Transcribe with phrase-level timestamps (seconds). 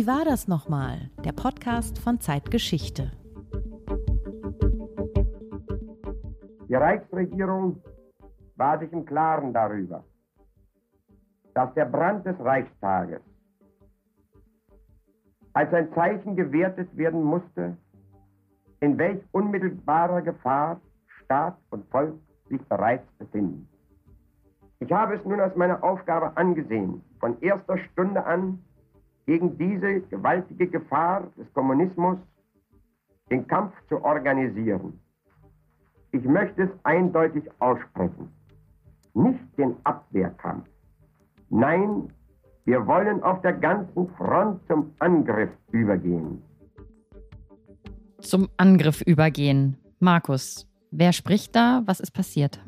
[0.00, 1.10] Wie war das nochmal?
[1.26, 3.12] Der Podcast von Zeitgeschichte.
[6.70, 7.82] Die Reichsregierung
[8.56, 10.02] war sich im Klaren darüber,
[11.52, 13.20] dass der Brand des Reichstages
[15.52, 17.76] als ein Zeichen gewertet werden musste,
[18.80, 20.80] in welch unmittelbarer Gefahr
[21.24, 22.14] Staat und Volk
[22.48, 23.68] sich bereits befinden.
[24.78, 28.64] Ich habe es nun als meine Aufgabe angesehen, von erster Stunde an
[29.26, 32.18] gegen diese gewaltige Gefahr des Kommunismus
[33.30, 34.98] den Kampf zu organisieren.
[36.12, 38.28] Ich möchte es eindeutig aussprechen.
[39.14, 40.68] Nicht den Abwehrkampf.
[41.48, 42.12] Nein,
[42.64, 46.42] wir wollen auf der ganzen Front zum Angriff übergehen.
[48.20, 49.76] Zum Angriff übergehen.
[49.98, 51.82] Markus, wer spricht da?
[51.86, 52.60] Was ist passiert?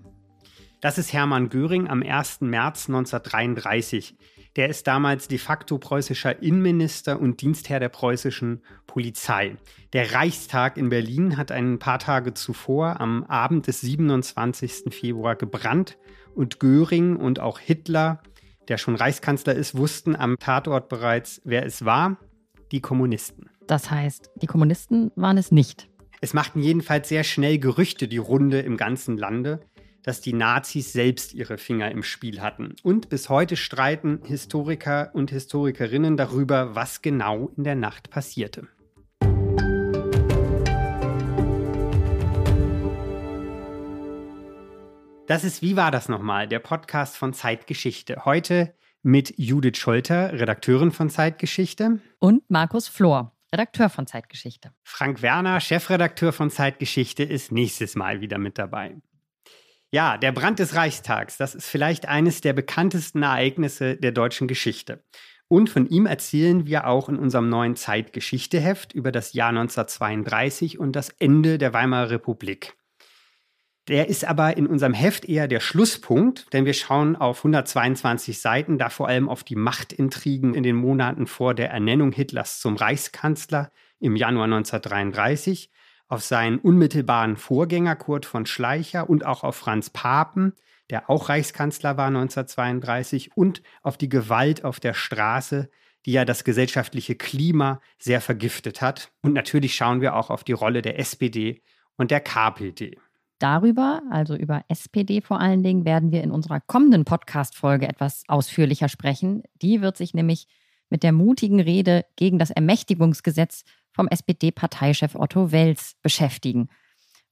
[0.80, 2.40] Das ist Hermann Göring am 1.
[2.40, 4.16] März 1933.
[4.56, 9.56] Der ist damals de facto preußischer Innenminister und Dienstherr der preußischen Polizei.
[9.94, 14.94] Der Reichstag in Berlin hat ein paar Tage zuvor am Abend des 27.
[14.94, 15.96] Februar gebrannt
[16.34, 18.22] und Göring und auch Hitler,
[18.68, 22.18] der schon Reichskanzler ist, wussten am Tatort bereits, wer es war,
[22.72, 23.48] die Kommunisten.
[23.66, 25.88] Das heißt, die Kommunisten waren es nicht.
[26.20, 29.60] Es machten jedenfalls sehr schnell Gerüchte die Runde im ganzen Lande
[30.02, 32.74] dass die Nazis selbst ihre Finger im Spiel hatten.
[32.82, 38.68] Und bis heute streiten Historiker und Historikerinnen darüber, was genau in der Nacht passierte.
[45.26, 46.48] Das ist Wie war das nochmal?
[46.48, 48.24] Der Podcast von Zeitgeschichte.
[48.24, 52.00] Heute mit Judith Scholter, Redakteurin von Zeitgeschichte.
[52.18, 54.72] Und Markus Flor, Redakteur von Zeitgeschichte.
[54.82, 58.96] Frank Werner, Chefredakteur von Zeitgeschichte, ist nächstes Mal wieder mit dabei.
[59.94, 65.04] Ja, der Brand des Reichstags, das ist vielleicht eines der bekanntesten Ereignisse der deutschen Geschichte.
[65.48, 70.96] Und von ihm erzählen wir auch in unserem neuen Zeitgeschichteheft über das Jahr 1932 und
[70.96, 72.72] das Ende der Weimarer Republik.
[73.88, 78.78] Der ist aber in unserem Heft eher der Schlusspunkt, denn wir schauen auf 122 Seiten,
[78.78, 83.70] da vor allem auf die Machtintrigen in den Monaten vor der Ernennung Hitlers zum Reichskanzler
[84.00, 85.70] im Januar 1933
[86.08, 90.52] auf seinen unmittelbaren Vorgänger Kurt von Schleicher und auch auf Franz Papen,
[90.90, 95.70] der auch Reichskanzler war 1932, und auf die Gewalt auf der Straße,
[96.04, 99.12] die ja das gesellschaftliche Klima sehr vergiftet hat.
[99.22, 101.62] Und natürlich schauen wir auch auf die Rolle der SPD
[101.96, 102.98] und der KPD.
[103.38, 108.88] Darüber, also über SPD vor allen Dingen, werden wir in unserer kommenden Podcast-Folge etwas ausführlicher
[108.88, 109.42] sprechen.
[109.60, 110.46] Die wird sich nämlich
[110.90, 116.68] mit der mutigen Rede gegen das Ermächtigungsgesetz vom SPD-Parteichef Otto Wels beschäftigen.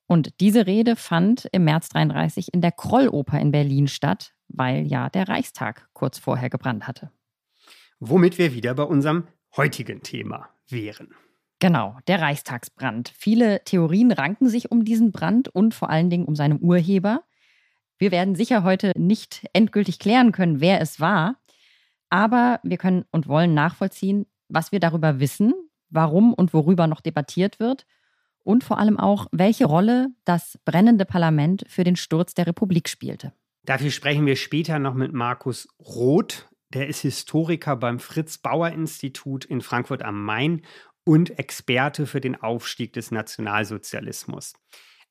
[0.06, 5.08] Und diese Rede fand im März 33 in der Krolloper in Berlin statt, weil ja
[5.08, 7.10] der Reichstag kurz vorher gebrannt hatte.
[8.00, 11.14] Womit wir wieder bei unserem heutigen Thema wären.
[11.60, 13.12] Genau, der Reichstagsbrand.
[13.14, 17.22] Viele Theorien ranken sich um diesen Brand und vor allen Dingen um seine Urheber.
[17.98, 21.36] Wir werden sicher heute nicht endgültig klären können, wer es war,
[22.08, 25.52] aber wir können und wollen nachvollziehen, was wir darüber wissen,
[25.90, 27.86] warum und worüber noch debattiert wird
[28.42, 33.32] und vor allem auch, welche Rolle das brennende Parlament für den Sturz der Republik spielte.
[33.64, 36.48] Dafür sprechen wir später noch mit Markus Roth.
[36.72, 40.62] Der ist Historiker beim Fritz Bauer Institut in Frankfurt am Main
[41.04, 44.54] und Experte für den Aufstieg des Nationalsozialismus.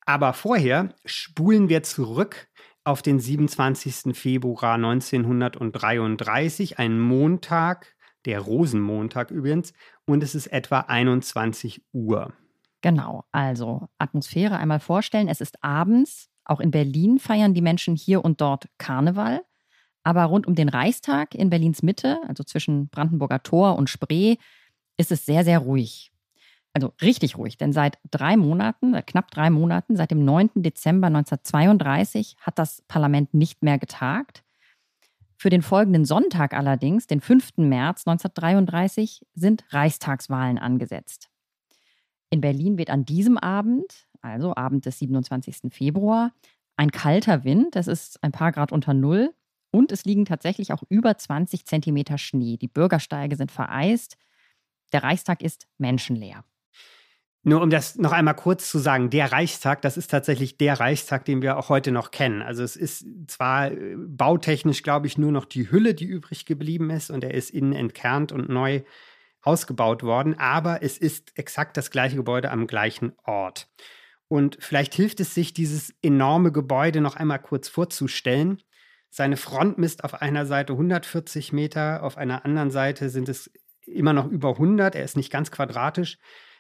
[0.06, 2.48] Aber vorher spulen wir zurück
[2.84, 4.18] auf den 27.
[4.18, 7.96] Februar 1933, einen Montag,
[8.26, 9.74] der Rosenmontag übrigens,
[10.06, 12.34] und es ist etwa 21 Uhr.
[12.82, 15.28] Genau, also Atmosphäre einmal vorstellen.
[15.28, 19.42] Es ist abends, auch in Berlin feiern die Menschen hier und dort Karneval.
[20.04, 24.38] Aber rund um den Reichstag in Berlins Mitte, also zwischen Brandenburger Tor und Spree,
[24.98, 26.12] ist es sehr, sehr ruhig.
[26.74, 30.52] Also richtig ruhig, denn seit drei Monaten, knapp drei Monaten, seit dem 9.
[30.56, 34.44] Dezember 1932, hat das Parlament nicht mehr getagt.
[35.42, 37.60] Für den folgenden Sonntag allerdings, den 5.
[37.60, 41.30] März 1933, sind Reichstagswahlen angesetzt.
[42.30, 45.72] In Berlin wird an diesem Abend, also Abend des 27.
[45.72, 46.34] Februar,
[46.76, 49.34] ein kalter Wind, das ist ein paar Grad unter Null,
[49.72, 52.58] und es liegen tatsächlich auch über 20 Zentimeter Schnee.
[52.58, 54.18] Die Bürgersteige sind vereist.
[54.92, 56.44] Der Reichstag ist menschenleer.
[57.44, 61.24] Nur um das noch einmal kurz zu sagen, der Reichstag, das ist tatsächlich der Reichstag,
[61.24, 62.42] den wir auch heute noch kennen.
[62.42, 66.90] Also es ist zwar äh, bautechnisch, glaube ich, nur noch die Hülle, die übrig geblieben
[66.90, 68.82] ist und er ist innen entkernt und neu
[69.42, 73.70] ausgebaut worden, aber es ist exakt das gleiche Gebäude am gleichen Ort.
[74.28, 78.62] Und vielleicht hilft es sich, dieses enorme Gebäude noch einmal kurz vorzustellen.
[79.10, 83.50] Seine Front misst auf einer Seite 140 Meter, auf einer anderen Seite sind es
[83.86, 86.20] immer noch über 100, er ist nicht ganz quadratisch.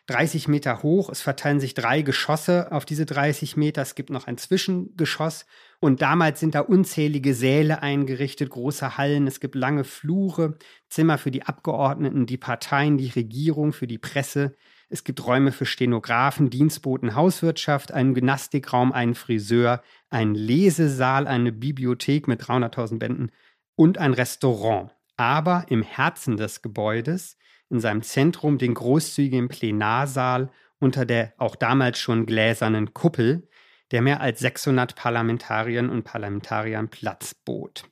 [0.09, 1.09] 30 Meter hoch.
[1.09, 3.81] Es verteilen sich drei Geschosse auf diese 30 Meter.
[3.81, 5.45] Es gibt noch ein Zwischengeschoss.
[5.79, 9.27] Und damals sind da unzählige Säle eingerichtet, große Hallen.
[9.27, 10.57] Es gibt lange Flure,
[10.89, 14.55] Zimmer für die Abgeordneten, die Parteien, die Regierung, für die Presse.
[14.89, 22.27] Es gibt Räume für Stenografen, Dienstboten, Hauswirtschaft, einen Gymnastikraum, einen Friseur, einen Lesesaal, eine Bibliothek
[22.27, 23.31] mit 300.000 Bänden
[23.75, 24.91] und ein Restaurant.
[25.15, 27.37] Aber im Herzen des Gebäudes
[27.69, 30.49] in seinem Zentrum den großzügigen Plenarsaal
[30.79, 33.47] unter der auch damals schon gläsernen Kuppel,
[33.91, 37.83] der mehr als 600 Parlamentariern und Parlamentariern Platz bot.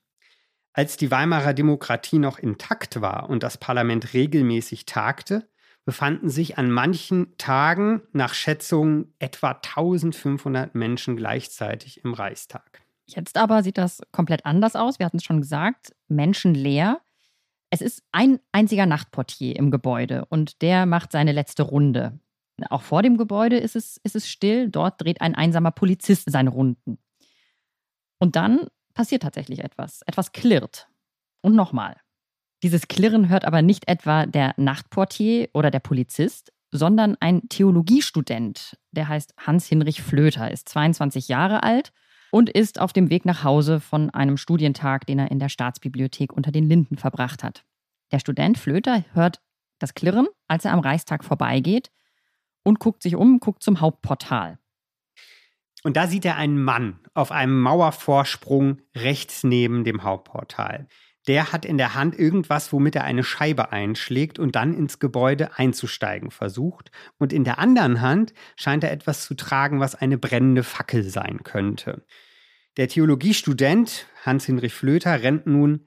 [0.74, 5.50] Als die Weimarer Demokratie noch intakt war und das Parlament regelmäßig tagte,
[5.86, 12.82] befanden sich an manchen Tagen nach Schätzungen etwa 1500 Menschen gleichzeitig im Reichstag.
[13.06, 15.00] Jetzt aber sieht das komplett anders aus.
[15.00, 17.00] Wir hatten es schon gesagt, menschenleer.
[17.70, 22.20] Es ist ein einziger Nachtportier im Gebäude und der macht seine letzte Runde.
[22.70, 24.70] Auch vor dem Gebäude ist es, ist es still.
[24.70, 26.98] Dort dreht ein einsamer Polizist seine Runden.
[28.20, 30.02] Und dann passiert tatsächlich etwas.
[30.04, 30.88] Etwas klirrt.
[31.42, 31.98] Und nochmal.
[32.64, 39.08] Dieses Klirren hört aber nicht etwa der Nachtportier oder der Polizist, sondern ein Theologiestudent, der
[39.08, 41.94] heißt Hans-Hinrich Flöter, ist 22 Jahre alt
[42.32, 46.34] und ist auf dem Weg nach Hause von einem Studientag, den er in der Staatsbibliothek
[46.34, 47.64] unter den Linden verbracht hat.
[48.12, 49.42] Der Student Flöter hört
[49.80, 51.92] das Klirren, als er am Reichstag vorbeigeht
[52.64, 54.60] und guckt sich um, guckt zum Hauptportal.
[55.84, 60.88] Und da sieht er einen Mann auf einem Mauervorsprung rechts neben dem Hauptportal.
[61.28, 65.58] Der hat in der Hand irgendwas, womit er eine Scheibe einschlägt und dann ins Gebäude
[65.58, 66.92] einzusteigen versucht.
[67.18, 71.44] Und in der anderen Hand scheint er etwas zu tragen, was eine brennende Fackel sein
[71.44, 72.06] könnte.
[72.78, 75.86] Der Theologiestudent Hans-Hinrich Flöter rennt nun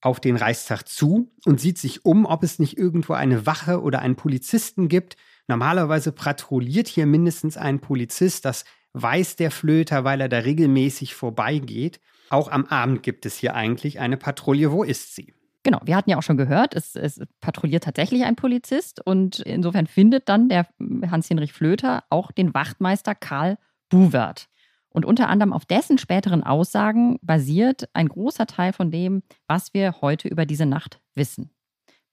[0.00, 3.98] auf den Reichstag zu und sieht sich um, ob es nicht irgendwo eine Wache oder
[4.00, 5.16] einen Polizisten gibt.
[5.48, 8.64] Normalerweise patrouilliert hier mindestens ein Polizist, das
[9.00, 12.00] weiß der Flöter, weil er da regelmäßig vorbeigeht.
[12.30, 14.72] Auch am Abend gibt es hier eigentlich eine Patrouille.
[14.72, 15.34] Wo ist sie?
[15.62, 19.86] Genau, wir hatten ja auch schon gehört, es, es patrouilliert tatsächlich ein Polizist und insofern
[19.86, 20.66] findet dann der
[21.10, 23.58] Hans-Hinrich Flöter auch den Wachtmeister Karl
[23.88, 24.48] Buwert.
[24.90, 30.00] Und unter anderem auf dessen späteren Aussagen basiert ein großer Teil von dem, was wir
[30.00, 31.50] heute über diese Nacht wissen.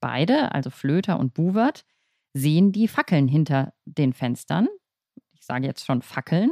[0.01, 1.85] Beide, also Flöter und Buwert,
[2.33, 4.67] sehen die Fackeln hinter den Fenstern.
[5.31, 6.51] Ich sage jetzt schon Fackeln.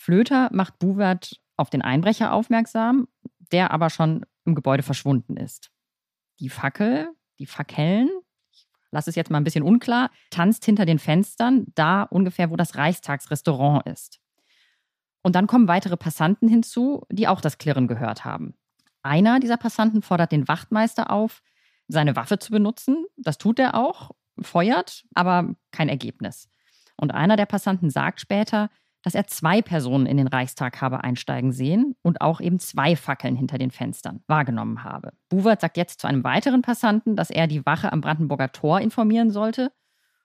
[0.00, 3.06] Flöter macht Buwert auf den Einbrecher aufmerksam,
[3.52, 5.70] der aber schon im Gebäude verschwunden ist.
[6.38, 8.08] Die Fackel, die Fackeln,
[8.50, 12.56] ich lasse es jetzt mal ein bisschen unklar, tanzt hinter den Fenstern, da ungefähr, wo
[12.56, 14.20] das Reichstagsrestaurant ist.
[15.20, 18.54] Und dann kommen weitere Passanten hinzu, die auch das Klirren gehört haben.
[19.02, 21.42] Einer dieser Passanten fordert den Wachtmeister auf,
[21.88, 23.04] seine Waffe zu benutzen.
[23.18, 26.48] Das tut er auch, feuert, aber kein Ergebnis.
[26.96, 28.70] Und einer der Passanten sagt später,
[29.02, 33.36] dass er zwei Personen in den Reichstag habe einsteigen sehen und auch eben zwei Fackeln
[33.36, 35.12] hinter den Fenstern wahrgenommen habe.
[35.28, 39.30] Buwert sagt jetzt zu einem weiteren Passanten, dass er die Wache am Brandenburger Tor informieren
[39.30, 39.72] sollte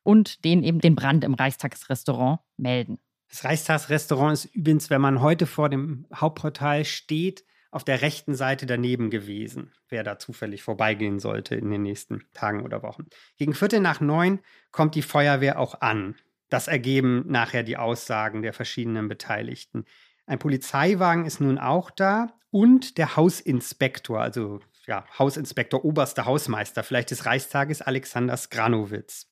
[0.04, 3.00] und den eben den Brand im Reichstagsrestaurant melden.
[3.30, 7.44] Das Reichstagsrestaurant ist übrigens, wenn man heute vor dem Hauptportal steht,
[7.76, 12.64] auf der rechten Seite daneben gewesen, wer da zufällig vorbeigehen sollte in den nächsten Tagen
[12.64, 13.08] oder Wochen.
[13.38, 14.40] Gegen Viertel nach neun
[14.72, 16.16] kommt die Feuerwehr auch an.
[16.50, 19.86] Das ergeben nachher die Aussagen der verschiedenen Beteiligten.
[20.26, 27.12] Ein Polizeiwagen ist nun auch da und der Hausinspektor, also ja, Hausinspektor, oberster Hausmeister, vielleicht
[27.12, 29.28] des Reichstages, Alexander Skranowitz.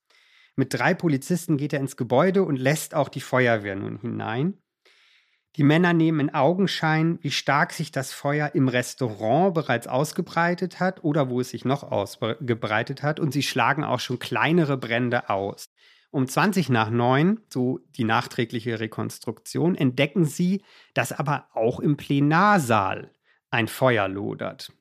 [0.56, 4.58] Mit drei Polizisten geht er ins Gebäude und lässt auch die Feuerwehr nun hinein.
[5.56, 11.04] Die Männer nehmen in Augenschein, wie stark sich das Feuer im Restaurant bereits ausgebreitet hat
[11.04, 15.70] oder wo es sich noch ausgebreitet hat und sie schlagen auch schon kleinere Brände aus.
[16.14, 20.62] Um 20 nach 9, so die nachträgliche Rekonstruktion, entdecken sie,
[20.94, 23.10] dass aber auch im Plenarsaal
[23.50, 24.72] ein Feuer lodert.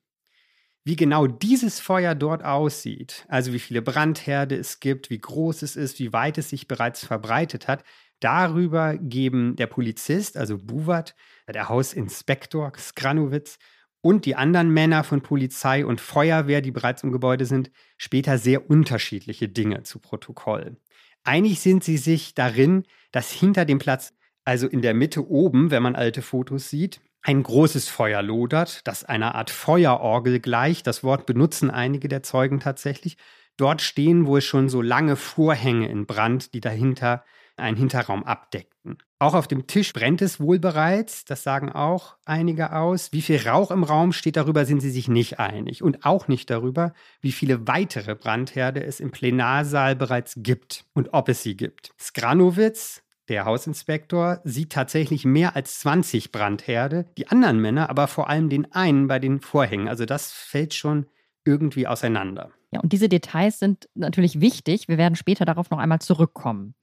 [0.83, 5.75] Wie genau dieses Feuer dort aussieht, also wie viele Brandherde es gibt, wie groß es
[5.75, 7.83] ist, wie weit es sich bereits verbreitet hat,
[8.19, 11.15] darüber geben der Polizist, also Buwat,
[11.51, 13.57] der Hausinspektor Skranowitz
[14.01, 18.69] und die anderen Männer von Polizei und Feuerwehr, die bereits im Gebäude sind, später sehr
[18.69, 20.77] unterschiedliche Dinge zu Protokoll.
[21.23, 24.13] Einig sind sie sich darin, dass hinter dem Platz,
[24.43, 29.05] also in der Mitte oben, wenn man alte Fotos sieht, ein großes Feuer lodert, das
[29.05, 30.87] einer Art Feuerorgel gleicht.
[30.87, 33.17] Das Wort benutzen einige der Zeugen tatsächlich.
[33.55, 37.23] Dort stehen wohl schon so lange Vorhänge in Brand, die dahinter
[37.55, 38.97] einen Hinterraum abdeckten.
[39.23, 43.13] Auch auf dem Tisch brennt es wohl bereits, das sagen auch einige aus.
[43.13, 45.81] Wie viel Rauch im Raum steht, darüber sind sie sich nicht einig.
[45.81, 51.29] Und auch nicht darüber, wie viele weitere Brandherde es im Plenarsaal bereits gibt und ob
[51.29, 51.91] es sie gibt.
[51.97, 58.49] Skranowitz, der Hausinspektor, sieht tatsächlich mehr als 20 Brandherde, die anderen Männer aber vor allem
[58.49, 59.87] den einen bei den Vorhängen.
[59.87, 61.05] Also das fällt schon
[61.45, 62.51] irgendwie auseinander.
[62.73, 64.89] Ja, und diese Details sind natürlich wichtig.
[64.89, 66.75] Wir werden später darauf noch einmal zurückkommen.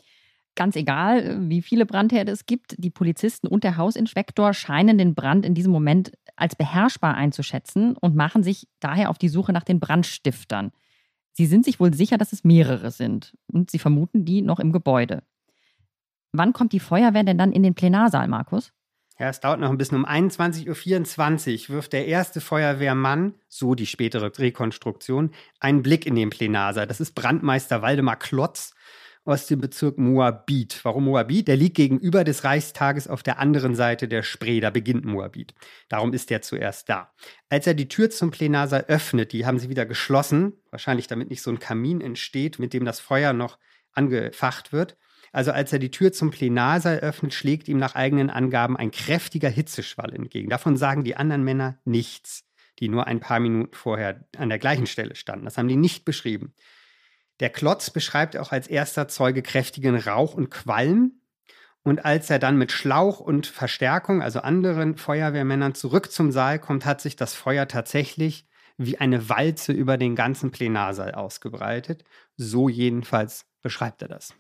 [0.61, 5.47] Ganz egal, wie viele Brandherde es gibt, die Polizisten und der Hausinspektor scheinen den Brand
[5.47, 9.81] in diesem Moment als beherrschbar einzuschätzen und machen sich daher auf die Suche nach den
[9.81, 10.73] Brandstiftern.
[11.33, 14.71] Sie sind sich wohl sicher, dass es mehrere sind und sie vermuten die noch im
[14.71, 15.23] Gebäude.
[16.33, 18.71] Wann kommt die Feuerwehr denn dann in den Plenarsaal, Markus?
[19.19, 19.97] Ja, es dauert noch ein bisschen.
[19.97, 26.29] Um 21.24 Uhr wirft der erste Feuerwehrmann, so die spätere Rekonstruktion, einen Blick in den
[26.29, 26.87] Plenarsaal.
[26.87, 28.75] Das ist Brandmeister Waldemar Klotz
[29.25, 30.81] aus dem Bezirk Moabit.
[30.85, 31.49] Warum Moabit?
[31.49, 34.61] Der liegt gegenüber des Reichstages auf der anderen Seite der Spree.
[34.61, 35.55] Da beginnt Moabit.
[35.89, 37.13] Darum ist er zuerst da.
[37.49, 41.43] Als er die Tür zum Plenarsaal öffnet, die haben sie wieder geschlossen, wahrscheinlich damit nicht
[41.43, 43.59] so ein Kamin entsteht, mit dem das Feuer noch
[43.93, 44.97] angefacht wird.
[45.33, 49.49] Also als er die Tür zum Plenarsaal öffnet, schlägt ihm nach eigenen Angaben ein kräftiger
[49.49, 50.51] Hitzeschwall entgegen.
[50.51, 52.45] Davon sagen die anderen Männer nichts,
[52.79, 55.45] die nur ein paar Minuten vorher an der gleichen Stelle standen.
[55.45, 56.55] Das haben die nicht beschrieben.
[57.41, 61.21] Der Klotz beschreibt auch als erster Zeuge kräftigen Rauch und Qualm.
[61.83, 66.85] Und als er dann mit Schlauch und Verstärkung, also anderen Feuerwehrmännern, zurück zum Saal kommt,
[66.85, 72.05] hat sich das Feuer tatsächlich wie eine Walze über den ganzen Plenarsaal ausgebreitet.
[72.37, 74.35] So jedenfalls beschreibt er das.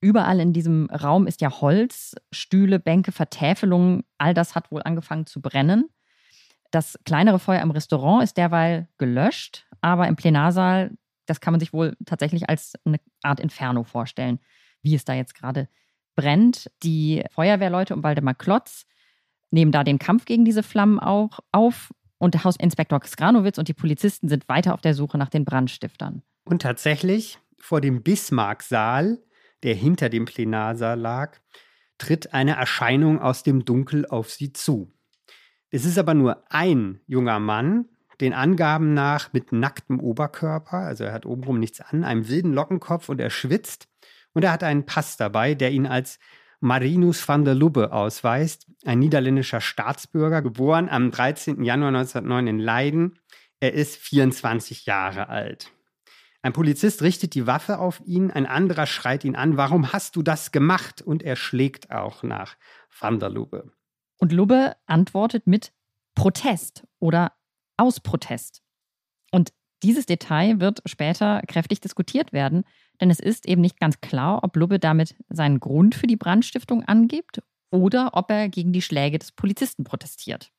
[0.00, 4.04] Überall in diesem Raum ist ja Holz, Stühle, Bänke, Vertäfelungen.
[4.18, 5.88] All das hat wohl angefangen zu brennen.
[6.70, 10.92] Das kleinere Feuer im Restaurant ist derweil gelöscht, aber im Plenarsaal
[11.30, 14.40] das kann man sich wohl tatsächlich als eine Art Inferno vorstellen,
[14.82, 15.68] wie es da jetzt gerade
[16.16, 16.70] brennt.
[16.82, 18.86] Die Feuerwehrleute um Waldemar Klotz
[19.50, 21.94] nehmen da den Kampf gegen diese Flammen auch auf.
[22.18, 26.22] Und Hausinspektor Skranowitz und die Polizisten sind weiter auf der Suche nach den Brandstiftern.
[26.44, 29.22] Und tatsächlich vor dem Bismarck-Saal,
[29.62, 31.38] der hinter dem Plenarsaal lag,
[31.96, 34.92] tritt eine Erscheinung aus dem Dunkel auf sie zu.
[35.70, 37.88] Es ist aber nur ein junger Mann,
[38.20, 43.08] den Angaben nach mit nacktem Oberkörper, also er hat obenrum nichts an, einem wilden Lockenkopf
[43.08, 43.88] und er schwitzt.
[44.32, 46.18] Und er hat einen Pass dabei, der ihn als
[46.60, 51.64] Marinus van der Lubbe ausweist, ein niederländischer Staatsbürger, geboren am 13.
[51.64, 53.18] Januar 1909 in Leiden.
[53.60, 55.72] Er ist 24 Jahre alt.
[56.42, 60.22] Ein Polizist richtet die Waffe auf ihn, ein anderer schreit ihn an, warum hast du
[60.22, 61.02] das gemacht?
[61.02, 62.56] Und er schlägt auch nach
[62.98, 63.72] van der Lubbe.
[64.18, 65.72] Und Lubbe antwortet mit
[66.14, 67.32] Protest oder
[67.80, 68.62] aus Protest.
[69.32, 72.64] Und dieses Detail wird später kräftig diskutiert werden,
[73.00, 76.84] denn es ist eben nicht ganz klar, ob Lubbe damit seinen Grund für die Brandstiftung
[76.84, 80.52] angibt oder ob er gegen die Schläge des Polizisten protestiert.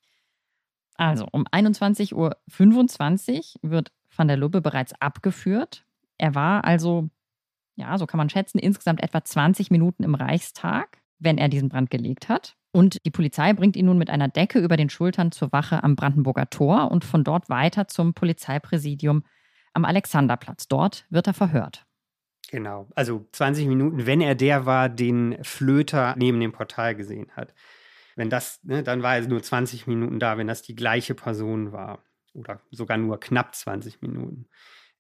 [0.96, 2.36] Also um 21.25 Uhr
[3.62, 5.86] wird van der Lubbe bereits abgeführt.
[6.18, 7.10] Er war also,
[7.76, 11.90] ja, so kann man schätzen, insgesamt etwa 20 Minuten im Reichstag, wenn er diesen Brand
[11.90, 12.56] gelegt hat.
[12.72, 15.96] Und die Polizei bringt ihn nun mit einer Decke über den Schultern zur Wache am
[15.96, 19.24] Brandenburger Tor und von dort weiter zum Polizeipräsidium
[19.74, 20.68] am Alexanderplatz.
[20.68, 21.86] Dort wird er verhört.
[22.50, 27.54] Genau, also 20 Minuten, wenn er der war, den Flöter neben dem Portal gesehen hat.
[28.16, 31.72] Wenn das, ne, dann war er nur 20 Minuten da, wenn das die gleiche Person
[31.72, 32.04] war.
[32.34, 34.48] Oder sogar nur knapp 20 Minuten.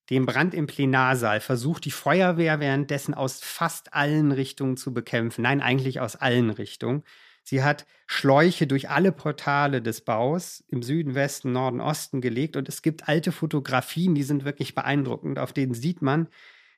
[0.10, 5.44] Den Brand im Plenarsaal versucht die Feuerwehr währenddessen aus fast allen Richtungen zu bekämpfen.
[5.44, 7.04] Nein, eigentlich aus allen Richtungen.
[7.44, 12.70] Sie hat Schläuche durch alle Portale des Baus im Süden, Westen, Norden, Osten gelegt und
[12.70, 15.40] es gibt alte Fotografien, die sind wirklich beeindruckend.
[15.40, 16.28] Auf denen sieht man,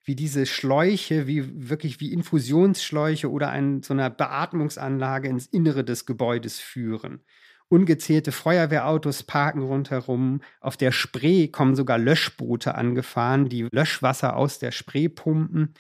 [0.04, 6.06] wie diese Schläuche, wie wirklich wie Infusionsschläuche oder ein, so eine Beatmungsanlage ins Innere des
[6.06, 7.24] Gebäudes führen.
[7.70, 10.42] Ungezählte Feuerwehrautos parken rundherum.
[10.60, 15.74] Auf der Spree kommen sogar Löschboote angefahren, die Löschwasser aus der Spree pumpen.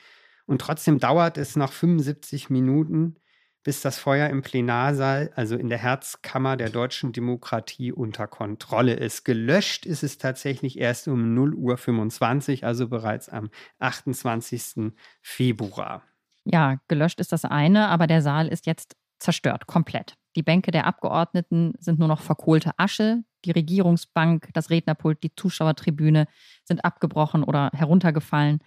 [0.46, 3.18] Und trotzdem dauert es noch 75 Minuten,
[3.64, 9.24] bis das Feuer im Plenarsaal, also in der Herzkammer der deutschen Demokratie, unter Kontrolle ist.
[9.24, 14.94] Gelöscht ist es tatsächlich erst um 0 Uhr 25, also bereits am 28.
[15.22, 16.04] Februar.
[16.46, 20.16] Ja, gelöscht ist das eine, aber der Saal ist jetzt zerstört, komplett.
[20.36, 23.24] Die Bänke der Abgeordneten sind nur noch verkohlte Asche.
[23.46, 26.28] Die Regierungsbank, das Rednerpult, die Zuschauertribüne
[26.66, 28.60] sind abgebrochen oder heruntergefallen.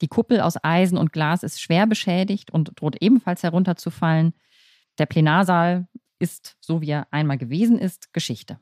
[0.00, 4.32] Die Kuppel aus Eisen und Glas ist schwer beschädigt und droht ebenfalls herunterzufallen.
[4.98, 5.88] Der Plenarsaal
[6.18, 8.58] ist, so wie er einmal gewesen ist, Geschichte.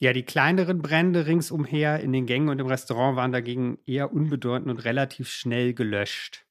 [0.00, 4.70] Ja, die kleineren Brände ringsumher in den Gängen und im Restaurant waren dagegen eher unbedeutend
[4.70, 6.44] und relativ schnell gelöscht.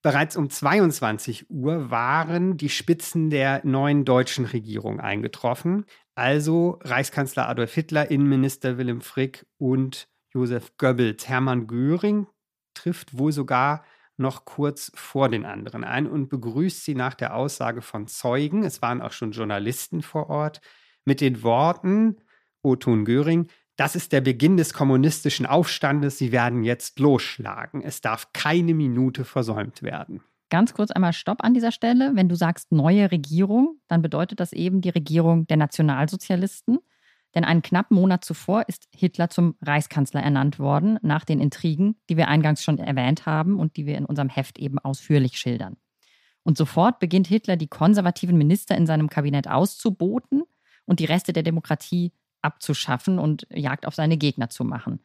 [0.00, 7.74] Bereits um 22 Uhr waren die Spitzen der neuen deutschen Regierung eingetroffen, also Reichskanzler Adolf
[7.74, 11.28] Hitler, Innenminister Wilhelm Frick und Josef Goebbels.
[11.28, 12.26] Hermann Göring
[12.74, 13.84] trifft wohl sogar
[14.16, 18.80] noch kurz vor den anderen ein und begrüßt sie nach der Aussage von Zeugen, es
[18.82, 20.60] waren auch schon Journalisten vor Ort,
[21.04, 22.18] mit den Worten,
[22.62, 26.16] Oton Göring, das ist der Beginn des kommunistischen Aufstandes.
[26.18, 27.82] Sie werden jetzt losschlagen.
[27.82, 30.22] Es darf keine Minute versäumt werden.
[30.48, 32.12] Ganz kurz einmal Stopp an dieser Stelle.
[32.14, 36.78] Wenn du sagst neue Regierung, dann bedeutet das eben die Regierung der Nationalsozialisten.
[37.34, 42.16] Denn einen knappen Monat zuvor ist Hitler zum Reichskanzler ernannt worden, nach den Intrigen, die
[42.16, 45.76] wir eingangs schon erwähnt haben und die wir in unserem Heft eben ausführlich schildern.
[46.44, 50.44] Und sofort beginnt Hitler, die konservativen Minister in seinem Kabinett auszuboten
[50.84, 52.12] und die Reste der Demokratie
[52.42, 55.00] abzuschaffen und Jagd auf seine Gegner zu machen.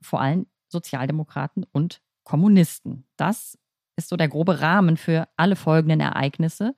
[0.00, 3.06] Vor allem Sozialdemokraten und Kommunisten.
[3.16, 3.58] Das
[3.96, 6.74] ist so der grobe Rahmen für alle folgenden Ereignisse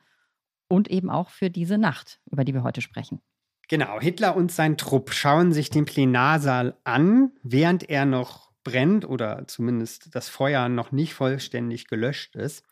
[0.69, 3.21] und eben auch für diese Nacht, über die wir heute sprechen.
[3.69, 9.47] Genau, Hitler und sein Trupp schauen sich den Plenarsaal an, während er noch brennt oder
[9.47, 12.65] zumindest das Feuer noch nicht vollständig gelöscht ist.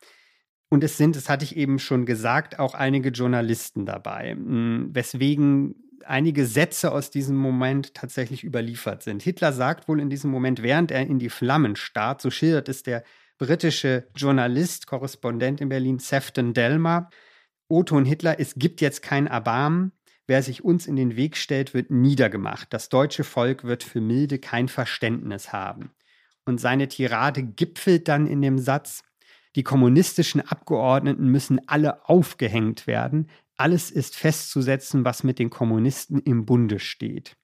[0.69, 5.75] Und es sind, das hatte ich eben schon gesagt, auch einige Journalisten dabei, hm, weswegen
[6.03, 9.21] einige Sätze aus diesem Moment tatsächlich überliefert sind.
[9.21, 12.83] Hitler sagt wohl in diesem Moment, während er in die Flammen starrt, so schildert es
[12.83, 13.03] der
[13.37, 17.09] britische Journalist, Korrespondent in Berlin, Sefton Delmer,
[17.69, 19.91] und Hitler, es gibt jetzt kein Erbarmen.
[20.27, 22.73] Wer sich uns in den Weg stellt, wird niedergemacht.
[22.73, 25.91] Das deutsche Volk wird für Milde kein Verständnis haben.
[26.45, 29.03] Und seine Tirade gipfelt dann in dem Satz,
[29.55, 33.29] die kommunistischen Abgeordneten müssen alle aufgehängt werden.
[33.55, 37.37] Alles ist festzusetzen, was mit den Kommunisten im Bunde steht.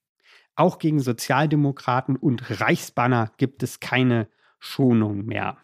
[0.55, 4.27] Auch gegen Sozialdemokraten und Reichsbanner gibt es keine
[4.59, 5.57] Schonung mehr.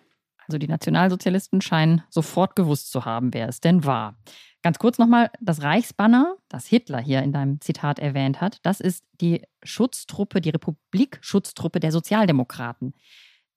[0.50, 4.18] Also die Nationalsozialisten scheinen sofort gewusst zu haben, wer es denn war.
[4.64, 9.06] Ganz kurz nochmal, das Reichsbanner, das Hitler hier in deinem Zitat erwähnt hat, das ist
[9.22, 12.94] die Schutztruppe, die Republikschutztruppe der Sozialdemokraten.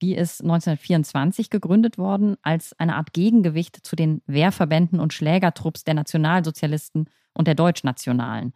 [0.02, 5.94] Die ist 1924 gegründet worden als eine Art Gegengewicht zu den Wehrverbänden und Schlägertrupps der
[5.94, 8.52] Nationalsozialisten und der Deutschnationalen.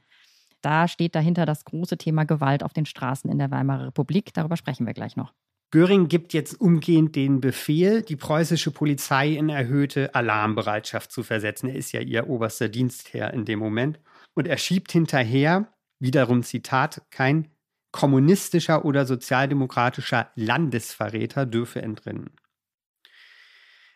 [0.61, 4.35] Da steht dahinter das große Thema Gewalt auf den Straßen in der Weimarer Republik.
[4.35, 5.33] Darüber sprechen wir gleich noch.
[5.73, 11.69] Göring gibt jetzt umgehend den Befehl, die preußische Polizei in erhöhte Alarmbereitschaft zu versetzen.
[11.69, 13.99] Er ist ja ihr oberster Dienstherr in dem Moment.
[14.35, 17.51] Und er schiebt hinterher, wiederum Zitat, kein
[17.91, 22.31] kommunistischer oder sozialdemokratischer Landesverräter dürfe entrinnen.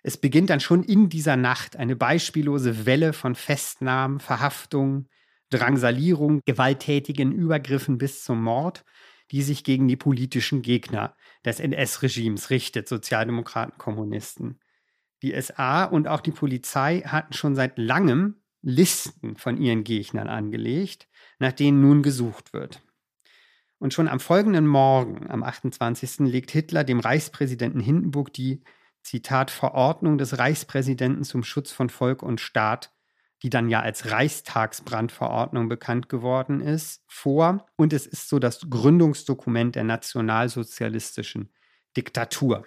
[0.02, 5.08] Es beginnt dann schon in dieser Nacht eine beispiellose Welle von Festnahmen, Verhaftungen,
[5.50, 8.84] Drangsalierung, gewalttätigen Übergriffen bis zum Mord,
[9.30, 14.60] die sich gegen die politischen Gegner des NS-Regimes richtet, Sozialdemokraten, Kommunisten.
[15.22, 21.08] Die SA und auch die Polizei hatten schon seit langem Listen von ihren Gegnern angelegt,
[21.38, 22.82] nach denen nun gesucht wird.
[23.78, 26.18] Und schon am folgenden Morgen, am 28.
[26.20, 28.62] legt Hitler dem Reichspräsidenten Hindenburg die,
[29.02, 32.92] Zitat, Verordnung des Reichspräsidenten zum Schutz von Volk und Staat,
[33.42, 37.66] die dann ja als Reichstagsbrandverordnung bekannt geworden ist, vor.
[37.76, 41.50] Und es ist so das Gründungsdokument der nationalsozialistischen
[41.96, 42.64] Diktatur.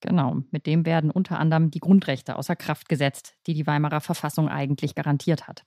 [0.00, 4.48] Genau, mit dem werden unter anderem die Grundrechte außer Kraft gesetzt, die die Weimarer Verfassung
[4.48, 5.64] eigentlich garantiert hat.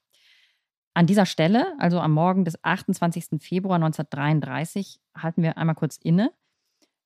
[0.94, 3.42] An dieser Stelle, also am Morgen des 28.
[3.42, 6.32] Februar 1933, halten wir einmal kurz inne.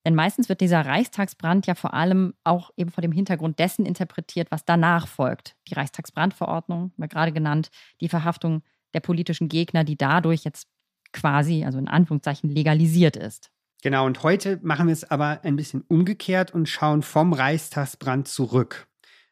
[0.05, 4.51] Denn meistens wird dieser Reichstagsbrand ja vor allem auch eben vor dem Hintergrund dessen interpretiert,
[4.51, 5.55] was danach folgt.
[5.69, 7.69] Die Reichstagsbrandverordnung, wir gerade genannt,
[8.01, 8.63] die Verhaftung
[8.93, 10.67] der politischen Gegner, die dadurch jetzt
[11.13, 13.49] quasi, also in Anführungszeichen, legalisiert ist.
[13.81, 18.87] Genau, und heute machen wir es aber ein bisschen umgekehrt und schauen vom Reichstagsbrand zurück.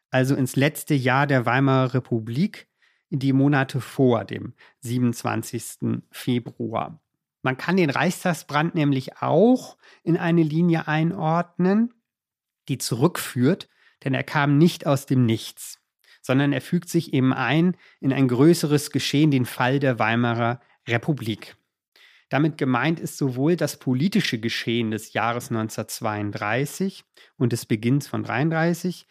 [0.10, 2.68] Also ins letzte Jahr der Weimarer Republik
[3.10, 6.02] in die Monate vor dem 27.
[6.12, 7.01] Februar.
[7.42, 11.94] Man kann den Reichstagsbrand nämlich auch in eine Linie einordnen,
[12.68, 13.68] die zurückführt,
[14.04, 15.80] denn er kam nicht aus dem Nichts,
[16.22, 21.56] sondern er fügt sich eben ein in ein größeres Geschehen, den Fall der Weimarer Republik.
[22.30, 27.04] Damit gemeint ist sowohl das politische Geschehen des Jahres 1932
[27.38, 29.06] und des Beginns von 1933,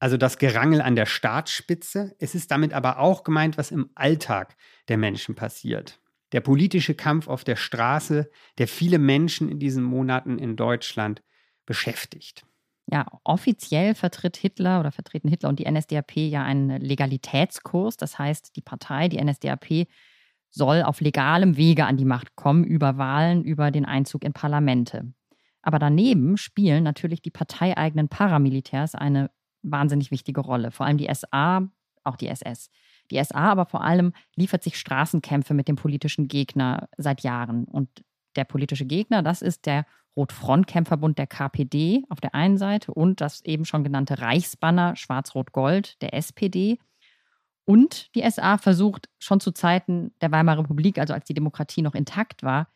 [0.00, 2.16] also das Gerangel an der Staatsspitze.
[2.18, 4.56] Es ist damit aber auch gemeint, was im Alltag
[4.88, 6.00] der Menschen passiert.
[6.34, 11.22] Der politische Kampf auf der Straße, der viele Menschen in diesen Monaten in Deutschland
[11.64, 12.44] beschäftigt.
[12.86, 17.96] Ja, offiziell vertritt Hitler oder vertreten Hitler und die NSDAP ja einen Legalitätskurs.
[17.96, 19.86] Das heißt, die Partei, die NSDAP,
[20.50, 25.12] soll auf legalem Wege an die Macht kommen, über Wahlen, über den Einzug in Parlamente.
[25.62, 29.30] Aber daneben spielen natürlich die parteieigenen Paramilitärs eine
[29.62, 30.72] wahnsinnig wichtige Rolle.
[30.72, 31.62] Vor allem die SA,
[32.02, 32.70] auch die SS.
[33.10, 37.64] Die SA aber vor allem liefert sich Straßenkämpfe mit dem politischen Gegner seit Jahren.
[37.64, 37.88] Und
[38.36, 39.86] der politische Gegner, das ist der
[40.16, 46.14] Rotfrontkämpferbund der KPD auf der einen Seite und das eben schon genannte Reichsbanner Schwarz-Rot-Gold der
[46.14, 46.78] SPD.
[47.64, 51.94] Und die SA versucht schon zu Zeiten der Weimarer Republik, also als die Demokratie noch
[51.94, 52.68] intakt war,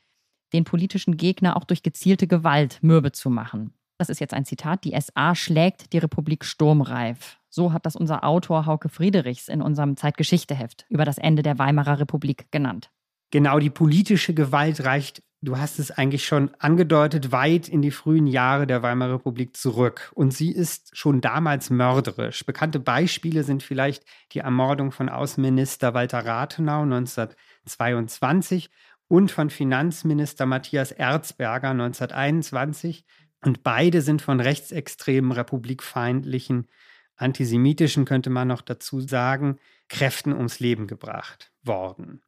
[0.53, 3.75] den politischen Gegner auch durch gezielte Gewalt mürbe zu machen.
[3.99, 4.85] Das ist jetzt ein Zitat.
[4.85, 7.39] Die SA schlägt die Republik sturmreif.
[7.51, 12.01] So hat das unser Autor Hauke Friedrichs in unserem Zeitgeschichteheft über das Ende der Weimarer
[12.01, 12.91] Republik genannt.
[13.31, 18.27] Genau, die politische Gewalt reicht, du hast es eigentlich schon angedeutet, weit in die frühen
[18.27, 20.11] Jahre der Weimarer Republik zurück.
[20.15, 22.45] Und sie ist schon damals mörderisch.
[22.47, 28.71] Bekannte Beispiele sind vielleicht die Ermordung von Außenminister Walter Rathenau 1922
[29.09, 33.05] und von Finanzminister Matthias Erzberger 1921.
[33.45, 36.67] Und beide sind von rechtsextremen, republikfeindlichen,
[37.19, 42.23] antisemitischen, könnte man noch dazu sagen, Kräften ums Leben gebracht worden.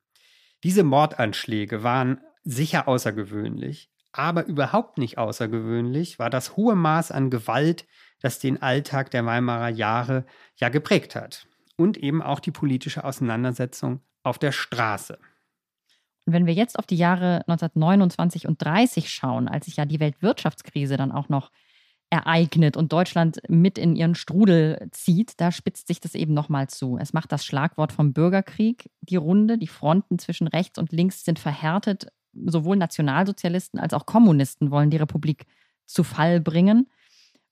[0.63, 7.87] Diese Mordanschläge waren sicher außergewöhnlich, aber überhaupt nicht außergewöhnlich war das hohe Maß an Gewalt,
[8.21, 10.27] das den Alltag der Weimarer Jahre
[10.57, 15.19] ja geprägt hat und eben auch die politische Auseinandersetzung auf der Straße.
[16.27, 20.01] Und wenn wir jetzt auf die Jahre 1929 und 30 schauen, als sich ja die
[20.01, 21.51] Weltwirtschaftskrise dann auch noch
[22.11, 26.99] ereignet und Deutschland mit in ihren Strudel zieht, da spitzt sich das eben nochmal zu.
[26.99, 29.59] Es macht das Schlagwort vom Bürgerkrieg die Runde.
[29.59, 32.09] Die Fronten zwischen rechts und links sind verhärtet.
[32.33, 35.47] Sowohl Nationalsozialisten als auch Kommunisten wollen die Republik
[35.87, 36.91] zu Fall bringen.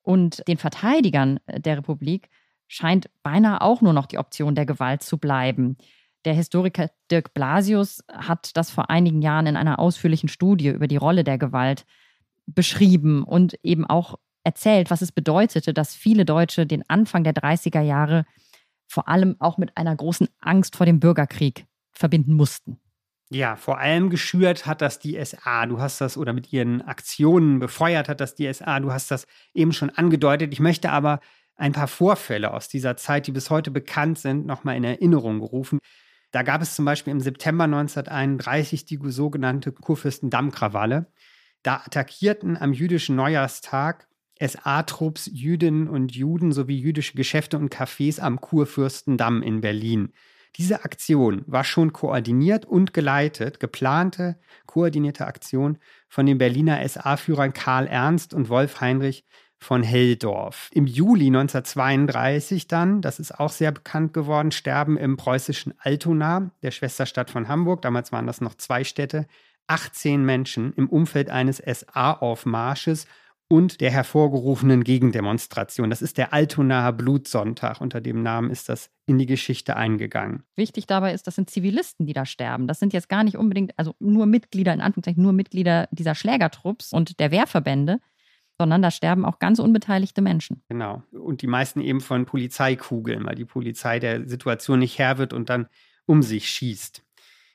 [0.03, 2.29] Und den Verteidigern der Republik
[2.67, 5.77] scheint beinahe auch nur noch die Option der Gewalt zu bleiben.
[6.25, 10.97] Der Historiker Dirk Blasius hat das vor einigen Jahren in einer ausführlichen Studie über die
[10.97, 11.87] Rolle der Gewalt
[12.47, 14.19] beschrieben und eben auch
[14.49, 18.25] erzählt, was es bedeutete, dass viele Deutsche den Anfang der 30er Jahre
[18.87, 22.81] vor allem auch mit einer großen Angst vor dem Bürgerkrieg verbinden mussten.
[23.31, 25.67] Ja, vor allem geschürt hat das die SA.
[25.67, 28.81] Du hast das oder mit ihren Aktionen befeuert hat das die SA.
[28.81, 30.51] Du hast das eben schon angedeutet.
[30.55, 31.21] Ich möchte aber
[31.55, 35.79] ein paar Vorfälle aus dieser Zeit, die bis heute bekannt sind, nochmal in Erinnerung gerufen.
[36.31, 41.13] Da gab es zum Beispiel im September 1931 die sogenannte Kurfürstendamm-Krawalle.
[41.63, 44.08] Da attackierten am jüdischen Neujahrstag
[44.41, 50.13] SA-Trupps Jüdinnen und Juden sowie jüdische Geschäfte und Cafés am Kurfürstendamm in Berlin.
[50.57, 57.87] Diese Aktion war schon koordiniert und geleitet, geplante, koordinierte Aktion von den Berliner SA-Führern Karl
[57.87, 59.25] Ernst und Wolf Heinrich
[59.59, 60.71] von Helldorf.
[60.73, 66.71] Im Juli 1932 dann, das ist auch sehr bekannt geworden, sterben im preußischen Altona, der
[66.71, 69.27] Schwesterstadt von Hamburg, damals waren das noch zwei Städte,
[69.67, 73.07] 18 Menschen im Umfeld eines SA-Aufmarsches
[73.49, 75.89] und der hervorgerufenen Gegendemonstration.
[75.89, 77.81] Das ist der Altonaer Blutsonntag.
[77.81, 80.43] Unter dem Namen ist das in die Geschichte eingegangen.
[80.55, 82.67] Wichtig dabei ist, das sind Zivilisten, die da sterben.
[82.67, 86.93] Das sind jetzt gar nicht unbedingt, also nur Mitglieder, in Anführungszeichen, nur Mitglieder dieser Schlägertrupps
[86.93, 88.01] und der Wehrverbände,
[88.59, 90.63] sondern da sterben auch ganz unbeteiligte Menschen.
[90.69, 91.03] Genau.
[91.13, 95.49] Und die meisten eben von Polizeikugeln, weil die Polizei der Situation nicht Herr wird und
[95.49, 95.69] dann
[96.05, 97.03] um sich schießt.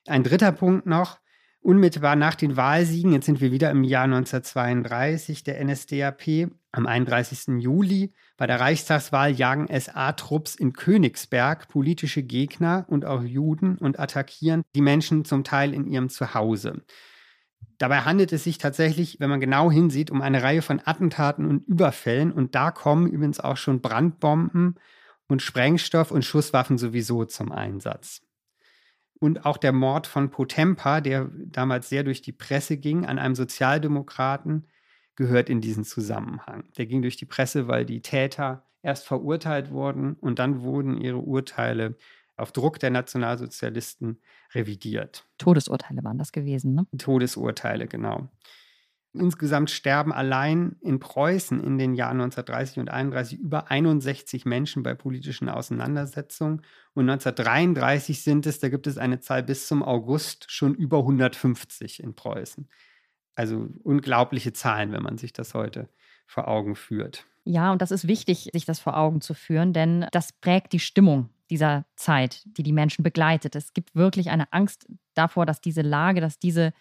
[0.08, 1.20] Ein dritter Punkt noch.
[1.64, 7.62] Unmittelbar nach den Wahlsiegen, jetzt sind wir wieder im Jahr 1932, der NSDAP, am 31.
[7.64, 14.64] Juli bei der Reichstagswahl jagen SA-Trupps in Königsberg politische Gegner und auch Juden und attackieren
[14.76, 16.82] die Menschen zum Teil in ihrem Zuhause.
[17.78, 21.66] Dabei handelt es sich tatsächlich, wenn man genau hinsieht, um eine Reihe von Attentaten und
[21.66, 22.34] Überfällen.
[22.34, 24.76] Und da kommen übrigens auch schon Brandbomben
[25.28, 28.22] und Sprengstoff und Schusswaffen sowieso zum Einsatz.
[29.24, 33.36] Und auch der Mord von Potempa, der damals sehr durch die Presse ging, an einem
[33.36, 34.68] Sozialdemokraten,
[35.16, 36.66] gehört in diesen Zusammenhang.
[36.78, 41.20] Der ging durch die Presse, weil die Täter erst verurteilt wurden und dann wurden ihre
[41.20, 41.96] Urteile
[42.36, 44.20] auf Druck der Nationalsozialisten
[44.54, 45.26] revidiert.
[45.38, 46.86] Todesurteile waren das gewesen, ne?
[46.98, 48.28] Todesurteile, genau.
[49.16, 54.96] Insgesamt sterben allein in Preußen in den Jahren 1930 und 31 über 61 Menschen bei
[54.96, 56.64] politischen Auseinandersetzungen.
[56.96, 62.02] Und 1933 sind es, da gibt es eine Zahl bis zum August, schon über 150
[62.02, 62.68] in Preußen.
[63.36, 65.90] Also unglaubliche Zahlen, wenn man sich das heute
[66.26, 67.26] vor Augen führt.
[67.46, 70.80] Ja, und das ist wichtig, sich das vor Augen zu führen, denn das prägt die
[70.80, 73.56] Stimmung dieser Zeit, die die Menschen begleitet.
[73.56, 76.74] Es gibt wirklich eine Angst davor, dass diese Lage, dass diese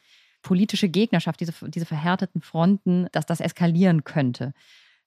[0.43, 4.53] politische Gegnerschaft, diese, diese verhärteten Fronten, dass das eskalieren könnte.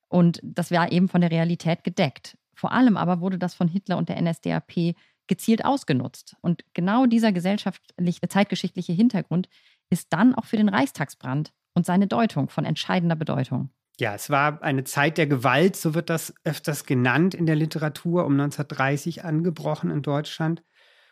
[0.08, 2.38] Und das war eben von der Realität gedeckt.
[2.54, 4.95] Vor allem aber wurde das von Hitler und der NSDAP
[5.28, 6.36] gezielt ausgenutzt.
[6.41, 9.50] Und genau dieser gesellschaftliche, zeitgeschichtliche Hintergrund
[9.89, 13.69] ist dann auch für den Reichstagsbrand und seine Deutung von entscheidender Bedeutung.
[14.00, 18.26] Ja, es war eine Zeit der Gewalt, so wird das öfters genannt in der Literatur,
[18.26, 20.63] um 1930 angebrochen in Deutschland.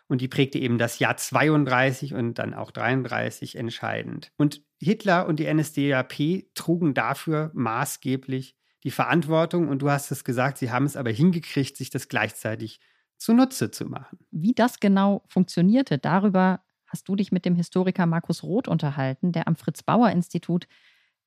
[0.06, 4.30] Und die prägte eben das Jahr 32 und dann auch 33 entscheidend.
[4.36, 9.68] Und Hitler und die NSDAP trugen dafür maßgeblich die Verantwortung.
[9.68, 12.80] Und du hast es gesagt, sie haben es aber hingekriegt, sich das gleichzeitig
[13.16, 14.18] zunutze zu machen.
[14.30, 19.48] Wie das genau funktionierte, darüber hast du dich mit dem Historiker Markus Roth unterhalten, der
[19.48, 20.66] am Fritz Bauer Institut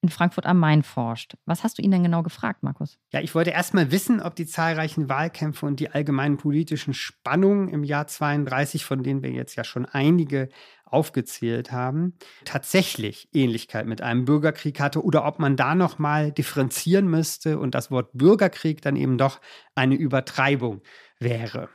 [0.01, 1.35] in Frankfurt am Main forscht.
[1.45, 2.99] Was hast du ihn denn genau gefragt, Markus?
[3.11, 7.67] Ja, ich wollte erst mal wissen, ob die zahlreichen Wahlkämpfe und die allgemeinen politischen Spannungen
[7.69, 10.49] im Jahr 32, von denen wir jetzt ja schon einige
[10.85, 17.07] aufgezählt haben, tatsächlich Ähnlichkeit mit einem Bürgerkrieg hatte oder ob man da noch mal differenzieren
[17.07, 19.41] müsste und das Wort Bürgerkrieg dann eben doch
[19.75, 20.81] eine Übertreibung
[21.19, 21.69] wäre.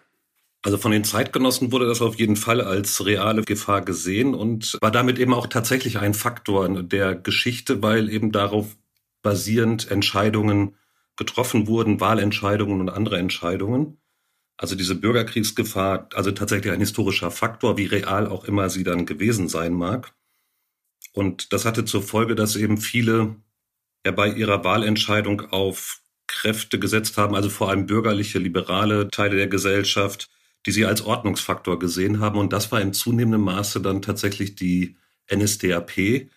[0.64, 4.92] Also von den Zeitgenossen wurde das auf jeden Fall als reale Gefahr gesehen und war
[4.92, 8.76] damit eben auch tatsächlich ein Faktor der Geschichte, weil eben darauf
[9.22, 10.76] basierend Entscheidungen
[11.16, 13.98] getroffen wurden, Wahlentscheidungen und andere Entscheidungen.
[14.56, 19.48] Also diese Bürgerkriegsgefahr, also tatsächlich ein historischer Faktor, wie real auch immer sie dann gewesen
[19.48, 20.14] sein mag.
[21.12, 23.34] Und das hatte zur Folge, dass eben viele
[24.06, 29.48] ja bei ihrer Wahlentscheidung auf Kräfte gesetzt haben, also vor allem bürgerliche, liberale Teile der
[29.48, 30.30] Gesellschaft,
[30.66, 32.38] die sie als Ordnungsfaktor gesehen haben.
[32.38, 34.96] Und das war in zunehmendem Maße dann tatsächlich die
[35.32, 36.28] NSDAP,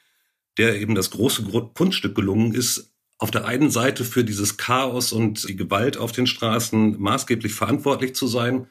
[0.57, 5.47] der eben das große Kunststück gelungen ist, auf der einen Seite für dieses Chaos und
[5.47, 8.67] die Gewalt auf den Straßen maßgeblich verantwortlich zu sein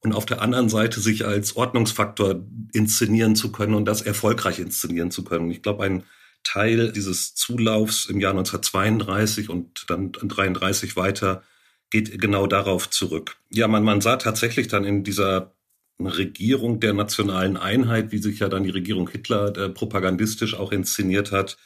[0.00, 5.10] und auf der anderen Seite sich als Ordnungsfaktor inszenieren zu können und das erfolgreich inszenieren
[5.10, 5.50] zu können.
[5.50, 6.04] Ich glaube, ein
[6.44, 11.42] Teil dieses Zulaufs im Jahr 1932 und dann 1933 weiter
[11.90, 13.38] geht genau darauf zurück.
[13.50, 15.54] Ja, man, man sah tatsächlich dann in dieser
[16.00, 21.32] Regierung der nationalen Einheit, wie sich ja dann die Regierung Hitler äh, propagandistisch auch inszeniert
[21.32, 21.56] hat,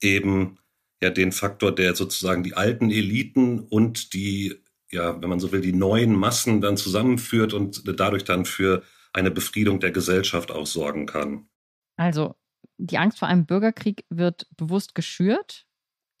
[0.00, 0.58] eben
[1.02, 5.60] ja den Faktor, der sozusagen die alten Eliten und die, ja, wenn man so will,
[5.60, 11.06] die neuen Massen dann zusammenführt und dadurch dann für eine Befriedung der Gesellschaft auch sorgen
[11.06, 11.48] kann.
[11.96, 12.34] Also
[12.76, 15.66] die Angst vor einem Bürgerkrieg wird bewusst geschürt,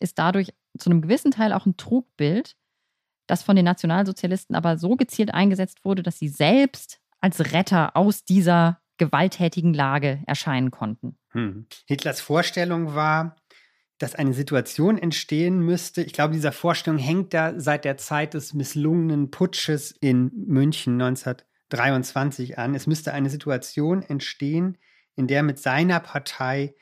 [0.00, 2.56] ist dadurch zu einem gewissen Teil auch ein Trugbild
[3.34, 8.24] das von den Nationalsozialisten aber so gezielt eingesetzt wurde, dass sie selbst als Retter aus
[8.24, 11.18] dieser gewalttätigen Lage erscheinen konnten.
[11.30, 11.66] Hm.
[11.86, 13.34] Hitlers Vorstellung war,
[13.98, 16.02] dass eine Situation entstehen müsste.
[16.02, 22.56] Ich glaube, dieser Vorstellung hängt da seit der Zeit des misslungenen Putsches in München 1923
[22.56, 22.76] an.
[22.76, 24.78] Es müsste eine Situation entstehen,
[25.16, 26.74] in der mit seiner Partei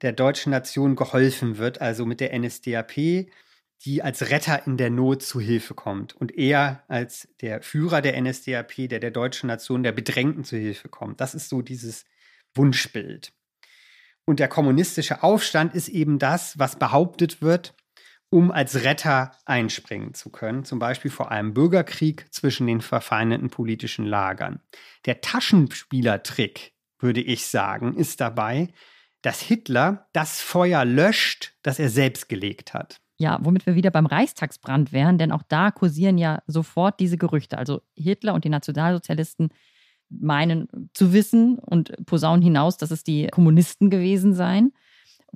[0.00, 3.26] der deutschen Nation geholfen wird, also mit der NSDAP
[3.84, 8.20] die als Retter in der Not zu Hilfe kommt und er als der Führer der
[8.20, 11.20] NSDAP, der der deutschen Nation, der Bedrängten zu Hilfe kommt.
[11.20, 12.04] Das ist so dieses
[12.54, 13.32] Wunschbild.
[14.26, 17.74] Und der kommunistische Aufstand ist eben das, was behauptet wird,
[18.28, 24.04] um als Retter einspringen zu können, zum Beispiel vor einem Bürgerkrieg zwischen den verfeindeten politischen
[24.04, 24.60] Lagern.
[25.06, 28.68] Der Taschenspielertrick, würde ich sagen, ist dabei,
[29.22, 33.00] dass Hitler das Feuer löscht, das er selbst gelegt hat.
[33.20, 37.58] Ja, womit wir wieder beim Reichstagsbrand wären, denn auch da kursieren ja sofort diese Gerüchte.
[37.58, 39.50] Also Hitler und die Nationalsozialisten
[40.08, 44.72] meinen zu wissen und posaunen hinaus, dass es die Kommunisten gewesen seien.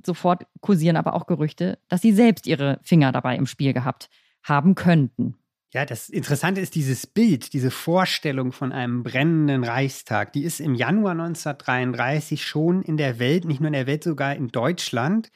[0.03, 4.09] Sofort kursieren aber auch Gerüchte, dass sie selbst ihre Finger dabei im Spiel gehabt
[4.41, 5.35] haben könnten.
[5.71, 10.33] Ja, das Interessante ist dieses Bild, diese Vorstellung von einem brennenden Reichstag.
[10.33, 14.35] Die ist im Januar 1933 schon in der Welt, nicht nur in der Welt, sogar
[14.35, 15.29] in Deutschland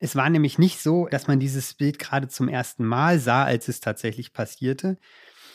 [0.00, 3.68] es war nämlich nicht so, dass man dieses Bild gerade zum ersten Mal sah, als
[3.68, 4.96] es tatsächlich passierte.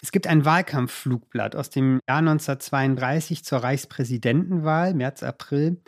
[0.04, 5.82] Es gibt ein Wahlkampfflugblatt aus dem Jahr 1932 zur Reichspräsidentenwahl, März, April,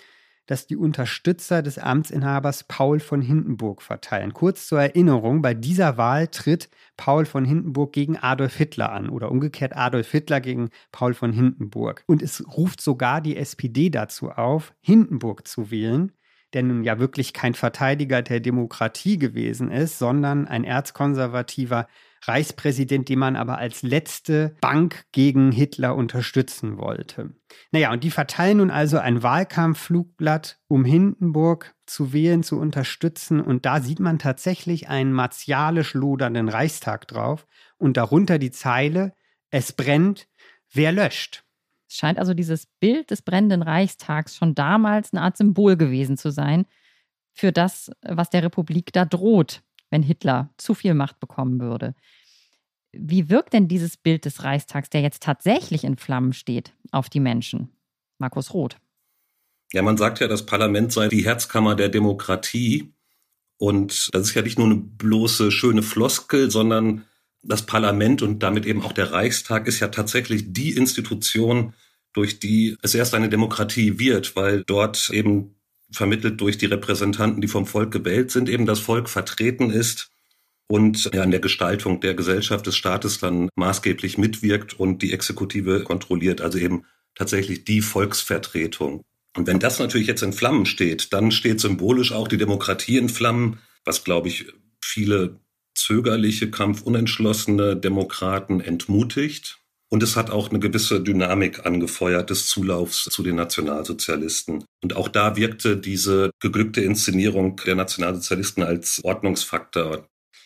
[0.47, 4.33] das die Unterstützer des Amtsinhabers Paul von Hindenburg verteilen.
[4.33, 9.29] Kurz zur Erinnerung, bei dieser Wahl tritt Paul von Hindenburg gegen Adolf Hitler an oder
[9.29, 12.03] umgekehrt Adolf Hitler gegen Paul von Hindenburg.
[12.07, 16.13] Und es ruft sogar die SPD dazu auf, Hindenburg zu wählen,
[16.53, 21.87] der nun ja wirklich kein Verteidiger der Demokratie gewesen ist, sondern ein erzkonservativer
[22.23, 27.35] Reichspräsident, den man aber als letzte Bank gegen Hitler unterstützen wollte.
[27.71, 33.39] Naja, und die verteilen nun also ein Wahlkampfflugblatt, um Hindenburg zu wählen, zu unterstützen.
[33.39, 39.13] Und da sieht man tatsächlich einen martialisch lodernden Reichstag drauf und darunter die Zeile,
[39.49, 40.27] es brennt,
[40.73, 41.46] wer löscht.
[41.89, 46.31] Es scheint also dieses Bild des brennenden Reichstags schon damals eine Art Symbol gewesen zu
[46.31, 46.65] sein
[47.33, 51.95] für das, was der Republik da droht, wenn Hitler zu viel Macht bekommen würde.
[52.91, 57.19] Wie wirkt denn dieses Bild des Reichstags, der jetzt tatsächlich in Flammen steht, auf die
[57.19, 57.69] Menschen?
[58.17, 58.77] Markus Roth.
[59.73, 62.93] Ja, man sagt ja, das Parlament sei die Herzkammer der Demokratie.
[63.57, 67.05] Und das ist ja nicht nur eine bloße schöne Floskel, sondern
[67.43, 71.73] das Parlament und damit eben auch der Reichstag ist ja tatsächlich die Institution,
[72.13, 75.55] durch die es erst eine Demokratie wird, weil dort eben
[75.91, 80.11] vermittelt durch die Repräsentanten, die vom Volk gewählt sind, eben das Volk vertreten ist
[80.67, 85.83] und ja, an der Gestaltung der Gesellschaft des Staates dann maßgeblich mitwirkt und die Exekutive
[85.83, 89.03] kontrolliert, also eben tatsächlich die Volksvertretung.
[89.35, 93.09] Und wenn das natürlich jetzt in Flammen steht, dann steht symbolisch auch die Demokratie in
[93.09, 94.47] Flammen, was, glaube ich,
[94.81, 95.39] viele
[95.77, 99.59] zögerliche, kampfunentschlossene Demokraten entmutigt.
[99.89, 104.65] Und es hat auch eine gewisse Dynamik angefeuert des Zulaufs zu den Nationalsozialisten.
[104.83, 110.05] Und auch da wirkte diese geglückte Inszenierung der Nationalsozialisten als Ordnungsfaktor.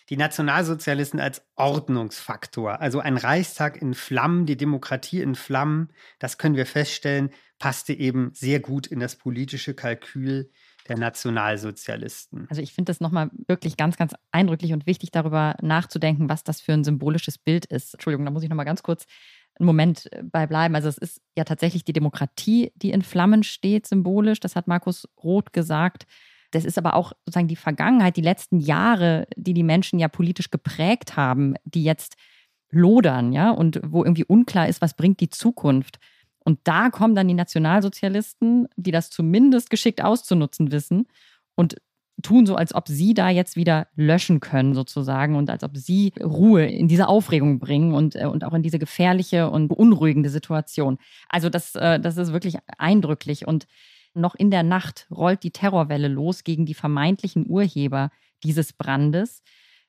[0.09, 5.89] Die Nationalsozialisten als Ordnungsfaktor, also ein Reichstag in Flammen, die Demokratie in Flammen,
[6.19, 10.51] das können wir feststellen, passte eben sehr gut in das politische Kalkül
[10.87, 12.47] der Nationalsozialisten.
[12.49, 16.61] Also ich finde das nochmal wirklich ganz, ganz eindrücklich und wichtig, darüber nachzudenken, was das
[16.61, 17.93] für ein symbolisches Bild ist.
[17.93, 19.05] Entschuldigung, da muss ich nochmal ganz kurz
[19.59, 20.75] einen Moment äh, bei bleiben.
[20.75, 24.39] Also es ist ja tatsächlich die Demokratie, die in Flammen steht, symbolisch.
[24.39, 26.05] Das hat Markus Roth gesagt.
[26.51, 30.51] Das ist aber auch sozusagen die Vergangenheit, die letzten Jahre, die die Menschen ja politisch
[30.51, 32.15] geprägt haben, die jetzt
[32.71, 35.99] lodern, ja, und wo irgendwie unklar ist, was bringt die Zukunft.
[36.43, 41.07] Und da kommen dann die Nationalsozialisten, die das zumindest geschickt auszunutzen wissen
[41.55, 41.75] und
[42.21, 46.13] tun so, als ob sie da jetzt wieder löschen können, sozusagen, und als ob sie
[46.21, 50.97] Ruhe in diese Aufregung bringen und, äh, und auch in diese gefährliche und beunruhigende Situation.
[51.29, 53.47] Also, das, äh, das ist wirklich eindrücklich.
[53.47, 53.67] Und
[54.13, 58.11] noch in der Nacht rollt die Terrorwelle los gegen die vermeintlichen Urheber
[58.43, 59.41] dieses Brandes,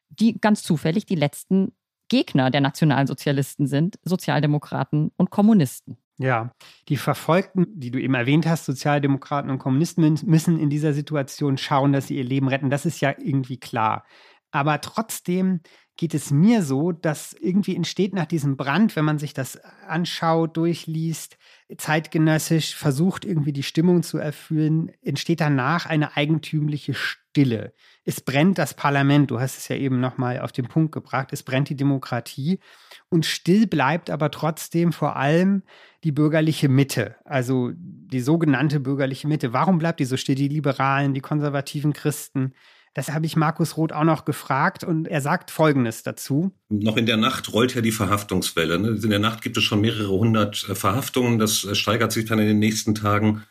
[0.08, 1.72] die ganz zufällig die letzten
[2.08, 5.96] Gegner der Nationalsozialisten sind, Sozialdemokraten und Kommunisten.
[6.22, 6.52] Ja,
[6.88, 11.92] die Verfolgten, die du eben erwähnt hast, Sozialdemokraten und Kommunisten müssen in dieser Situation schauen,
[11.92, 12.70] dass sie ihr Leben retten.
[12.70, 14.04] Das ist ja irgendwie klar.
[14.52, 15.62] Aber trotzdem
[16.02, 20.56] geht es mir so, dass irgendwie entsteht nach diesem Brand, wenn man sich das anschaut,
[20.56, 21.38] durchliest,
[21.78, 27.72] zeitgenössisch versucht, irgendwie die Stimmung zu erfüllen, entsteht danach eine eigentümliche Stille.
[28.04, 31.44] Es brennt das Parlament, du hast es ja eben nochmal auf den Punkt gebracht, es
[31.44, 32.58] brennt die Demokratie
[33.08, 35.62] und still bleibt aber trotzdem vor allem
[36.02, 39.52] die bürgerliche Mitte, also die sogenannte bürgerliche Mitte.
[39.52, 40.34] Warum bleibt die so still?
[40.34, 42.54] Die Liberalen, die konservativen Christen,
[42.94, 46.52] das habe ich Markus Roth auch noch gefragt und er sagt Folgendes dazu.
[46.68, 48.78] Noch in der Nacht rollt ja die Verhaftungswelle.
[48.78, 49.00] Ne?
[49.02, 51.38] In der Nacht gibt es schon mehrere hundert äh, Verhaftungen.
[51.38, 53.44] Das äh, steigert sich dann in den nächsten Tagen.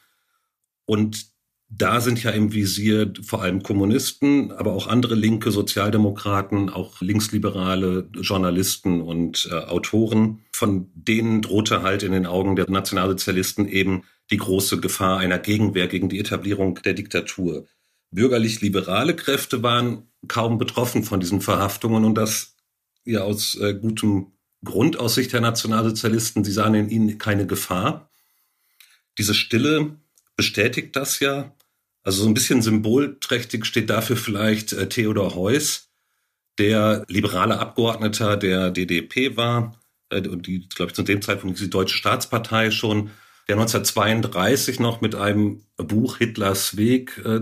[0.85, 1.25] Und
[1.69, 8.09] da sind ja im Visier vor allem Kommunisten, aber auch andere linke Sozialdemokraten, auch linksliberale
[8.13, 10.43] Journalisten und äh, Autoren.
[10.53, 15.87] Von denen drohte halt in den Augen der Nationalsozialisten eben die große Gefahr einer Gegenwehr
[15.87, 17.65] gegen die Etablierung der Diktatur
[18.11, 22.55] bürgerlich-liberale Kräfte waren kaum betroffen von diesen Verhaftungen und das
[23.05, 26.43] ja aus äh, gutem Grund aus Sicht der Nationalsozialisten.
[26.43, 28.09] Sie sahen in ihnen keine Gefahr.
[29.17, 29.97] Diese Stille
[30.35, 31.55] bestätigt das ja.
[32.03, 35.89] Also so ein bisschen symbolträchtig steht dafür vielleicht äh, Theodor Heuss,
[36.59, 41.69] der liberale Abgeordneter der DDP war äh, und die, glaube ich, zu dem Zeitpunkt die
[41.69, 43.11] Deutsche Staatspartei schon
[43.51, 47.41] der 1932 noch mit einem Buch Hitlers Weg äh,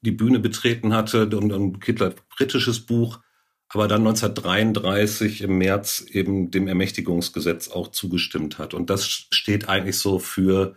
[0.00, 3.20] die Bühne betreten hatte und ein Hitler britisches Buch,
[3.68, 8.74] aber dann 1933 im März eben dem Ermächtigungsgesetz auch zugestimmt hat.
[8.74, 10.76] Und das steht eigentlich so für,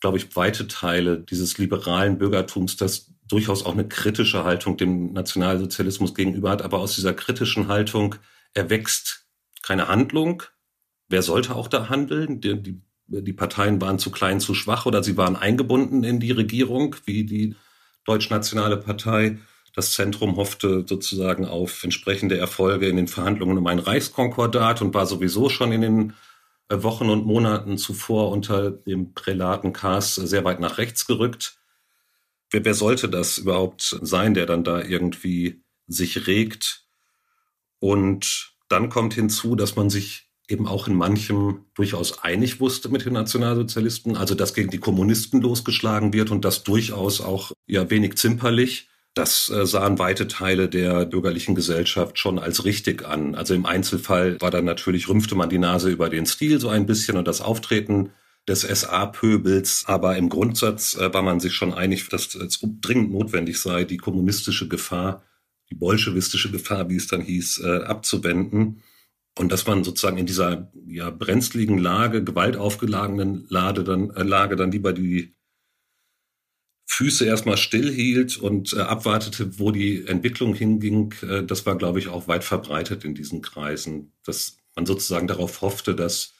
[0.00, 6.14] glaube ich, weite Teile dieses liberalen Bürgertums, das durchaus auch eine kritische Haltung dem Nationalsozialismus
[6.14, 6.62] gegenüber hat.
[6.62, 8.14] Aber aus dieser kritischen Haltung
[8.54, 9.26] erwächst
[9.60, 10.44] keine Handlung.
[11.10, 12.40] Wer sollte auch da handeln?
[12.40, 16.30] Die, die die Parteien waren zu klein, zu schwach oder sie waren eingebunden in die
[16.30, 17.56] Regierung, wie die
[18.04, 19.38] Deutschnationale Partei.
[19.74, 25.06] Das Zentrum hoffte sozusagen auf entsprechende Erfolge in den Verhandlungen um ein Reichskonkordat und war
[25.06, 26.12] sowieso schon in den
[26.68, 31.58] äh, Wochen und Monaten zuvor unter dem Prälaten Kaas sehr weit nach rechts gerückt.
[32.50, 36.86] Wer, wer sollte das überhaupt sein, der dann da irgendwie sich regt?
[37.78, 43.04] Und dann kommt hinzu, dass man sich eben auch in manchem durchaus einig wusste mit
[43.04, 48.16] den Nationalsozialisten, also dass gegen die Kommunisten losgeschlagen wird und das durchaus auch ja wenig
[48.16, 48.88] zimperlich.
[49.14, 53.34] Das äh, sahen weite Teile der bürgerlichen Gesellschaft schon als richtig an.
[53.34, 56.86] Also im Einzelfall war dann natürlich, rümpfte man die Nase über den Stil so ein
[56.86, 58.10] bisschen und das Auftreten
[58.46, 59.84] des SA-Pöbels.
[59.86, 63.96] Aber im Grundsatz äh, war man sich schon einig, dass es dringend notwendig sei, die
[63.96, 65.22] kommunistische Gefahr,
[65.70, 68.82] die bolschewistische Gefahr, wie es dann hieß, äh, abzuwenden.
[69.38, 74.72] Und dass man sozusagen in dieser ja, brenzligen Lage, gewaltaufgeladenen Lage dann, äh, Lage dann
[74.72, 75.36] lieber die
[76.86, 82.08] Füße erstmal stillhielt und äh, abwartete, wo die Entwicklung hinging, äh, das war, glaube ich,
[82.08, 86.34] auch weit verbreitet in diesen Kreisen, dass man sozusagen darauf hoffte, dass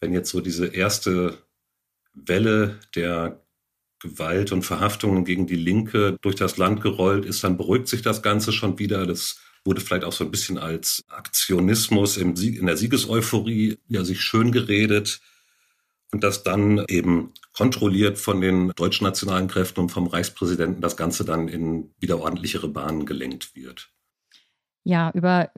[0.00, 1.38] wenn jetzt so diese erste
[2.12, 3.44] Welle der
[3.98, 8.22] Gewalt und Verhaftungen gegen die Linke durch das Land gerollt ist, dann beruhigt sich das
[8.22, 9.06] Ganze schon wieder.
[9.06, 14.02] Das wurde vielleicht auch so ein bisschen als Aktionismus im Sieg, in der Siegeseuphorie ja
[14.02, 15.20] sich schön geredet
[16.10, 21.26] und dass dann eben kontrolliert von den deutschen nationalen Kräften und vom Reichspräsidenten das Ganze
[21.26, 23.90] dann in wieder ordentlichere Bahnen gelenkt wird.
[24.84, 25.50] Ja, über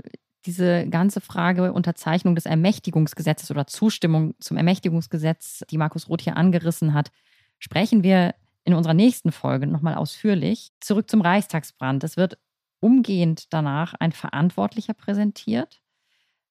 [0.44, 6.94] diese ganze Frage Unterzeichnung des Ermächtigungsgesetzes oder Zustimmung zum Ermächtigungsgesetz, die Markus Roth hier angerissen
[6.94, 7.12] hat,
[7.60, 8.34] sprechen wir
[8.64, 10.72] in unserer nächsten Folge nochmal ausführlich.
[10.80, 12.02] Zurück zum Reichstagsbrand.
[12.02, 12.38] Es wird
[12.80, 15.82] umgehend danach ein Verantwortlicher präsentiert,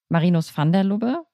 [0.10, 1.26] Marinus van der Lubbe,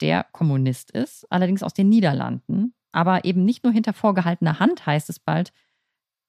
[0.00, 2.74] der Kommunist ist, allerdings aus den Niederlanden.
[2.92, 5.52] Aber eben nicht nur hinter vorgehaltener Hand heißt es bald,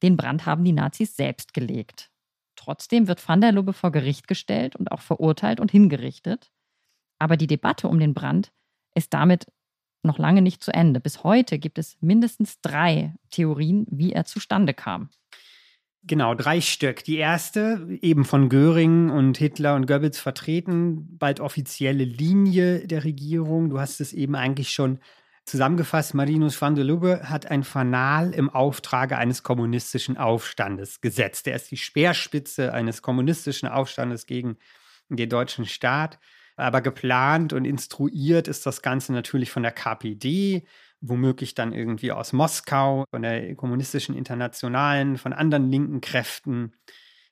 [0.01, 2.11] den Brand haben die Nazis selbst gelegt.
[2.55, 6.51] Trotzdem wird van der Lubbe vor Gericht gestellt und auch verurteilt und hingerichtet.
[7.19, 8.53] Aber die Debatte um den Brand
[8.95, 9.47] ist damit
[10.03, 10.99] noch lange nicht zu Ende.
[10.99, 15.09] Bis heute gibt es mindestens drei Theorien, wie er zustande kam.
[16.05, 17.05] Genau, drei Stück.
[17.05, 23.69] Die erste, eben von Göring und Hitler und Goebbels vertreten, bald offizielle Linie der Regierung.
[23.69, 24.99] Du hast es eben eigentlich schon
[25.45, 26.13] zusammengefasst.
[26.13, 31.47] Marinus van der Lubbe hat ein Fanal im Auftrage eines kommunistischen Aufstandes gesetzt.
[31.47, 34.57] Er ist die Speerspitze eines kommunistischen Aufstandes gegen
[35.07, 36.19] den deutschen Staat.
[36.57, 40.65] Aber geplant und instruiert ist das Ganze natürlich von der KPD
[41.03, 46.73] womöglich dann irgendwie aus Moskau, von der kommunistischen Internationalen, von anderen linken Kräften.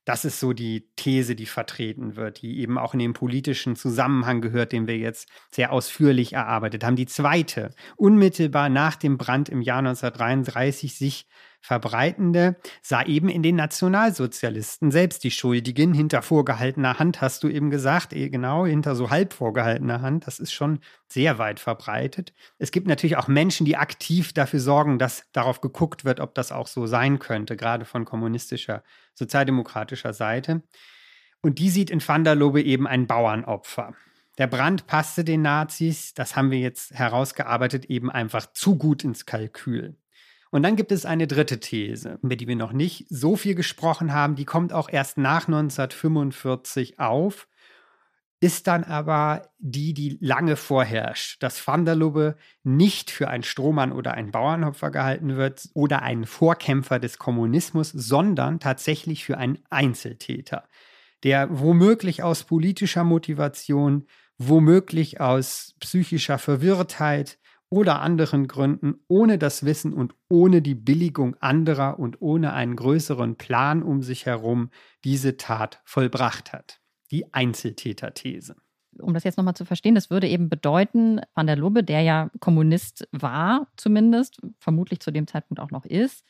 [0.04, 4.42] Das ist so die These, die vertreten wird, die eben auch in den politischen Zusammenhang
[4.42, 6.96] gehört, den wir jetzt sehr ausführlich erarbeitet haben.
[6.96, 11.28] Die zweite, unmittelbar nach dem Brand im Jahr 1933 sich
[11.62, 15.94] verbreitende, sah eben in den Nationalsozialisten selbst die Schuldigen.
[15.94, 20.28] Hinter vorgehaltener Hand hast du eben gesagt, eh, genau, hinter so halb vorgehaltener Hand.
[20.28, 22.34] Das ist schon sehr weit verbreitet.
[22.58, 26.52] Es gibt natürlich auch Menschen, die aktiv dafür sorgen, dass darauf geguckt wird, ob das
[26.52, 28.84] auch so sein könnte, gerade von kommunistischer,
[29.14, 30.64] sozialdemokratischer Seite.
[31.42, 33.94] Und die sieht in Van der Lobe eben ein Bauernopfer.
[34.38, 39.26] Der Brand passte den Nazis, das haben wir jetzt herausgearbeitet, eben einfach zu gut ins
[39.26, 39.96] Kalkül.
[40.52, 44.14] Und dann gibt es eine dritte These, über die wir noch nicht so viel gesprochen
[44.14, 44.36] haben.
[44.36, 47.48] Die kommt auch erst nach 1945 auf,
[48.42, 53.94] ist dann aber die, die lange vorherrscht, dass Van der Lubbe nicht für einen Strohmann
[53.94, 60.68] oder einen Bauernopfer gehalten wird oder einen Vorkämpfer des Kommunismus, sondern tatsächlich für einen Einzeltäter,
[61.24, 64.08] der womöglich aus politischer Motivation,
[64.40, 67.38] womöglich aus psychischer Verwirrtheit,
[67.72, 73.38] oder anderen Gründen ohne das Wissen und ohne die Billigung anderer und ohne einen größeren
[73.38, 74.70] Plan um sich herum
[75.06, 76.82] diese Tat vollbracht hat.
[77.12, 78.58] Die Einzeltäterthese.
[79.00, 82.30] Um das jetzt nochmal zu verstehen, das würde eben bedeuten, Van der Lubbe, der ja
[82.42, 86.26] Kommunist war zumindest, vermutlich zu dem Zeitpunkt auch noch ist,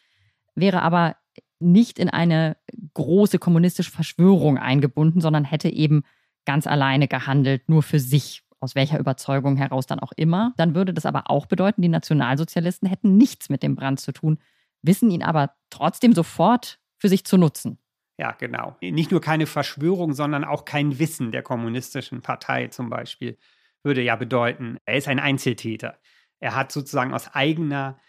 [0.54, 1.16] wäre aber
[1.60, 2.56] nicht in eine
[2.94, 6.04] große kommunistische Verschwörung eingebunden, sondern hätte eben
[6.46, 10.54] ganz alleine gehandelt, nur für sich aus welcher Überzeugung heraus dann auch immer.
[10.58, 14.38] Dann würde das aber auch bedeuten, die Nationalsozialisten hätten nichts mit dem Brand zu tun,
[14.82, 17.78] wissen ihn aber trotzdem sofort für sich zu nutzen.
[18.18, 18.78] Ja, genau.
[18.82, 23.38] Nicht nur keine Verschwörung, sondern auch kein Wissen der kommunistischen Partei zum Beispiel
[23.84, 25.98] würde ja bedeuten, er ist ein Einzeltäter.
[26.40, 28.00] Er hat sozusagen aus eigener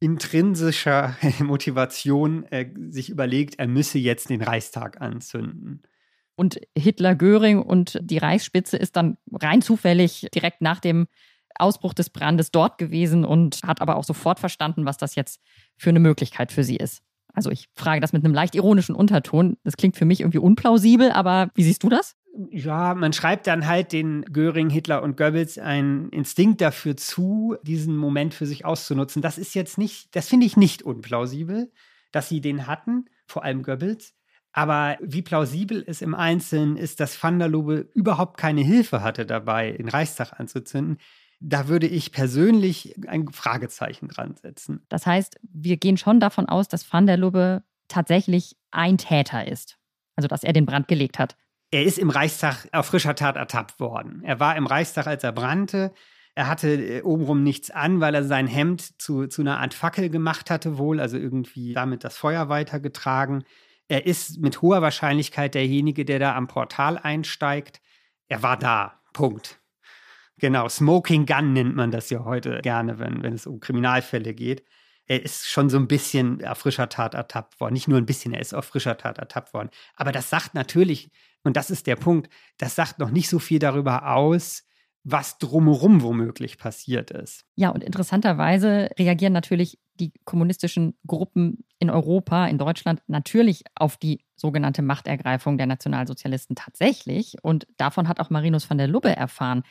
[0.00, 5.82] intrinsischer Motivation äh, sich überlegt, er müsse jetzt den Reichstag anzünden.
[6.34, 11.06] Und Hitler, Göring und die Reichsspitze ist dann rein zufällig direkt nach dem
[11.54, 15.40] Ausbruch des Brandes dort gewesen und hat aber auch sofort verstanden, was das jetzt
[15.76, 17.02] für eine Möglichkeit für sie ist.
[17.34, 19.56] Also ich frage das mit einem leicht ironischen Unterton.
[19.64, 22.16] Das klingt für mich irgendwie unplausibel, aber wie siehst du das?
[22.50, 27.96] Ja, man schreibt dann halt den Göring, Hitler und Goebbels einen Instinkt dafür zu, diesen
[27.96, 29.20] Moment für sich auszunutzen.
[29.20, 31.70] Das ist jetzt nicht, das finde ich nicht unplausibel,
[32.10, 34.14] dass sie den hatten, vor allem Goebbels.
[34.52, 39.24] Aber wie plausibel es im Einzelnen ist, dass Van der Lubbe überhaupt keine Hilfe hatte
[39.24, 40.98] dabei, den Reichstag anzuzünden,
[41.40, 44.84] da würde ich persönlich ein Fragezeichen dran setzen.
[44.88, 49.78] Das heißt, wir gehen schon davon aus, dass Van der Lubbe tatsächlich ein Täter ist.
[50.14, 51.36] Also, dass er den Brand gelegt hat.
[51.70, 54.22] Er ist im Reichstag auf frischer Tat ertappt worden.
[54.24, 55.92] Er war im Reichstag, als er brannte.
[56.34, 60.10] Er hatte äh, obenrum nichts an, weil er sein Hemd zu, zu einer Art Fackel
[60.10, 63.44] gemacht hatte, wohl, also irgendwie damit das Feuer weitergetragen.
[63.92, 67.82] Er ist mit hoher Wahrscheinlichkeit derjenige, der da am Portal einsteigt.
[68.26, 69.02] Er war da.
[69.12, 69.60] Punkt.
[70.38, 74.64] Genau, Smoking Gun nennt man das ja heute gerne, wenn, wenn es um Kriminalfälle geht.
[75.04, 77.74] er ist schon so ein bisschen auf frischer Tat ertappt worden.
[77.74, 79.68] Nicht nur ein bisschen, er ist auf frischer Tat ertappt worden.
[79.94, 81.10] Aber das sagt natürlich,
[81.44, 84.64] und das ist der Punkt, das sagt noch nicht so viel darüber aus,
[85.04, 87.44] was drumherum womöglich passiert ist.
[87.56, 94.24] Ja, und interessanterweise reagieren natürlich die kommunistischen Gruppen in Europa, in Deutschland natürlich auf die
[94.36, 97.36] sogenannte Machtergreifung der Nationalsozialisten tatsächlich.
[97.42, 99.64] Und davon hat auch Marinus van der Lubbe erfahren.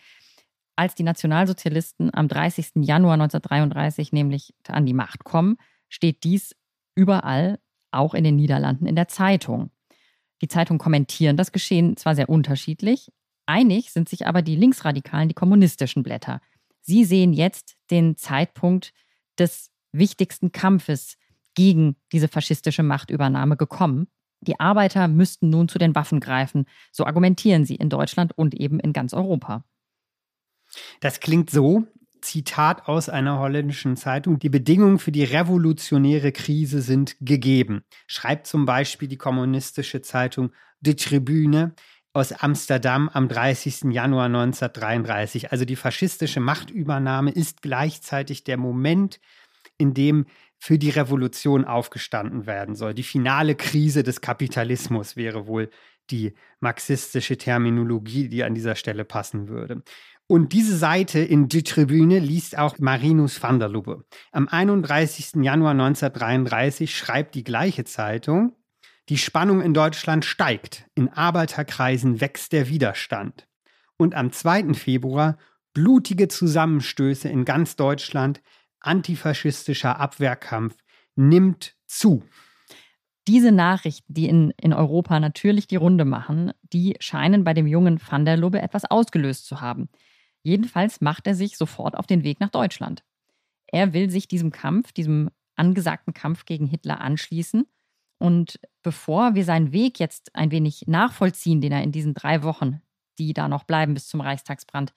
[0.75, 2.71] Als die Nationalsozialisten am 30.
[2.75, 5.57] Januar 1933 nämlich an die Macht kommen,
[5.89, 6.55] steht dies
[6.95, 7.59] überall,
[7.91, 9.71] auch in den Niederlanden, in der Zeitung.
[10.41, 13.11] Die Zeitungen kommentieren das Geschehen zwar sehr unterschiedlich,
[13.51, 16.41] einig sind sich aber die Linksradikalen, die kommunistischen Blätter.
[16.81, 18.93] Sie sehen jetzt den Zeitpunkt
[19.37, 21.17] des wichtigsten Kampfes
[21.53, 24.07] gegen diese faschistische Machtübernahme gekommen.
[24.39, 28.79] Die Arbeiter müssten nun zu den Waffen greifen, so argumentieren sie in Deutschland und eben
[28.79, 29.65] in ganz Europa.
[31.01, 31.83] Das klingt so,
[32.21, 37.83] Zitat aus einer holländischen Zeitung, die Bedingungen für die revolutionäre Krise sind gegeben.
[38.07, 41.75] Schreibt zum Beispiel die kommunistische Zeitung De Tribüne
[42.13, 43.91] aus Amsterdam am 30.
[43.91, 45.51] Januar 1933.
[45.51, 49.19] Also die faschistische Machtübernahme ist gleichzeitig der Moment,
[49.77, 50.25] in dem
[50.57, 52.93] für die Revolution aufgestanden werden soll.
[52.93, 55.69] Die finale Krise des Kapitalismus wäre wohl
[56.11, 59.81] die marxistische Terminologie, die an dieser Stelle passen würde.
[60.27, 64.05] Und diese Seite in Die Tribüne liest auch Marinus van der Lubbe.
[64.31, 65.43] Am 31.
[65.43, 68.55] Januar 1933 schreibt die gleiche Zeitung,
[69.09, 73.47] die Spannung in Deutschland steigt, in Arbeiterkreisen wächst der Widerstand.
[73.97, 74.73] Und am 2.
[74.73, 75.37] Februar
[75.73, 78.41] blutige Zusammenstöße in ganz Deutschland,
[78.79, 80.75] antifaschistischer Abwehrkampf
[81.15, 82.23] nimmt zu.
[83.27, 87.99] Diese Nachrichten, die in, in Europa natürlich die Runde machen, die scheinen bei dem jungen
[88.01, 89.89] Van der Lubbe etwas ausgelöst zu haben.
[90.41, 93.03] Jedenfalls macht er sich sofort auf den Weg nach Deutschland.
[93.67, 97.67] Er will sich diesem Kampf, diesem angesagten Kampf gegen Hitler anschließen.
[98.21, 102.79] Und bevor wir seinen Weg jetzt ein wenig nachvollziehen, den er in diesen drei Wochen,
[103.17, 104.93] die da noch bleiben bis zum Reichstagsbrand,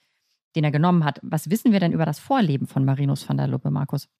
[0.56, 3.48] den er genommen hat, was wissen wir denn über das Vorleben von Marinus van der
[3.48, 4.10] Luppe, Markus?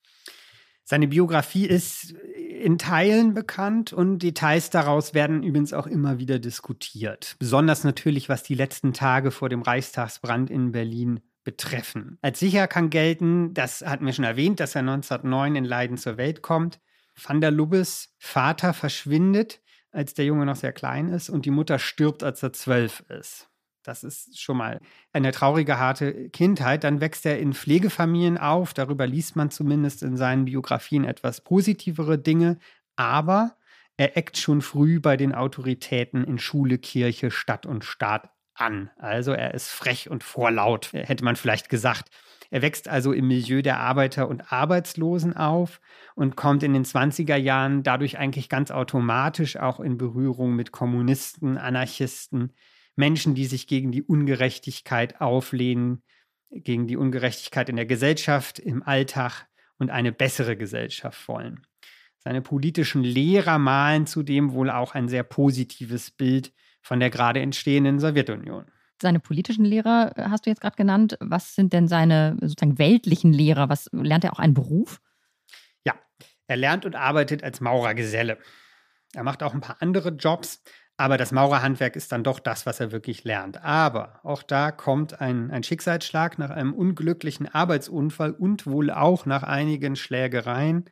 [0.83, 7.35] Seine Biografie ist in Teilen bekannt und Details daraus werden übrigens auch immer wieder diskutiert.
[7.37, 12.17] Besonders natürlich, was die letzten Tage vor dem Reichstagsbrand in Berlin betreffen.
[12.23, 16.17] Als sicher kann gelten, das hatten wir schon erwähnt, dass er 1909 in Leiden zur
[16.17, 16.79] Welt kommt.
[17.21, 19.61] Van der Lubbes Vater verschwindet,
[19.91, 23.49] als der Junge noch sehr klein ist und die Mutter stirbt, als er zwölf ist.
[23.83, 24.81] Das ist schon mal
[25.13, 26.83] eine traurige, harte Kindheit.
[26.83, 28.73] Dann wächst er in Pflegefamilien auf.
[28.73, 32.57] Darüber liest man zumindest in seinen Biografien etwas positivere Dinge.
[32.95, 33.57] Aber
[33.97, 38.89] er eckt schon früh bei den Autoritäten in Schule, Kirche, Stadt und Staat an.
[38.97, 42.09] Also er ist frech und vorlaut, hätte man vielleicht gesagt.
[42.49, 45.81] Er wächst also im Milieu der Arbeiter und Arbeitslosen auf
[46.15, 51.57] und kommt in den 20er Jahren dadurch eigentlich ganz automatisch auch in Berührung mit Kommunisten,
[51.57, 52.53] Anarchisten,
[52.95, 56.03] Menschen, die sich gegen die Ungerechtigkeit auflehnen,
[56.49, 61.61] gegen die Ungerechtigkeit in der Gesellschaft, im Alltag und eine bessere Gesellschaft wollen.
[62.19, 67.99] Seine politischen Lehrer malen zudem wohl auch ein sehr positives Bild von der gerade entstehenden
[67.99, 68.65] Sowjetunion.
[69.01, 71.17] Seine politischen Lehrer hast du jetzt gerade genannt.
[71.19, 73.69] Was sind denn seine sozusagen weltlichen Lehrer?
[73.69, 75.01] Was lernt er auch einen Beruf?
[75.85, 75.95] Ja,
[76.47, 78.37] er lernt und arbeitet als Maurergeselle.
[79.13, 80.63] Er macht auch ein paar andere Jobs,
[80.97, 83.61] aber das Maurerhandwerk ist dann doch das, was er wirklich lernt.
[83.63, 89.43] Aber auch da kommt ein, ein Schicksalsschlag nach einem unglücklichen Arbeitsunfall und wohl auch nach
[89.43, 90.85] einigen Schlägereien.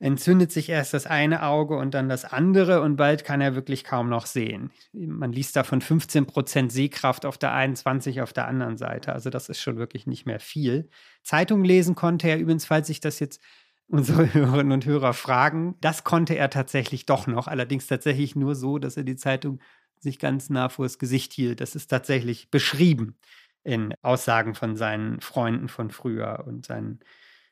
[0.00, 3.82] Entzündet sich erst das eine Auge und dann das andere und bald kann er wirklich
[3.82, 4.70] kaum noch sehen.
[4.92, 9.12] Man liest da von 15 Prozent Sehkraft auf der einen, 20 auf der anderen Seite.
[9.12, 10.88] Also das ist schon wirklich nicht mehr viel.
[11.22, 13.42] Zeitung lesen konnte er übrigens, falls sich das jetzt
[13.88, 15.74] unsere Hörerinnen und Hörer fragen.
[15.80, 19.60] Das konnte er tatsächlich doch noch, allerdings tatsächlich nur so, dass er die Zeitung
[19.98, 21.60] sich ganz nah vor das Gesicht hielt.
[21.60, 23.16] Das ist tatsächlich beschrieben
[23.64, 27.00] in Aussagen von seinen Freunden von früher und seinen,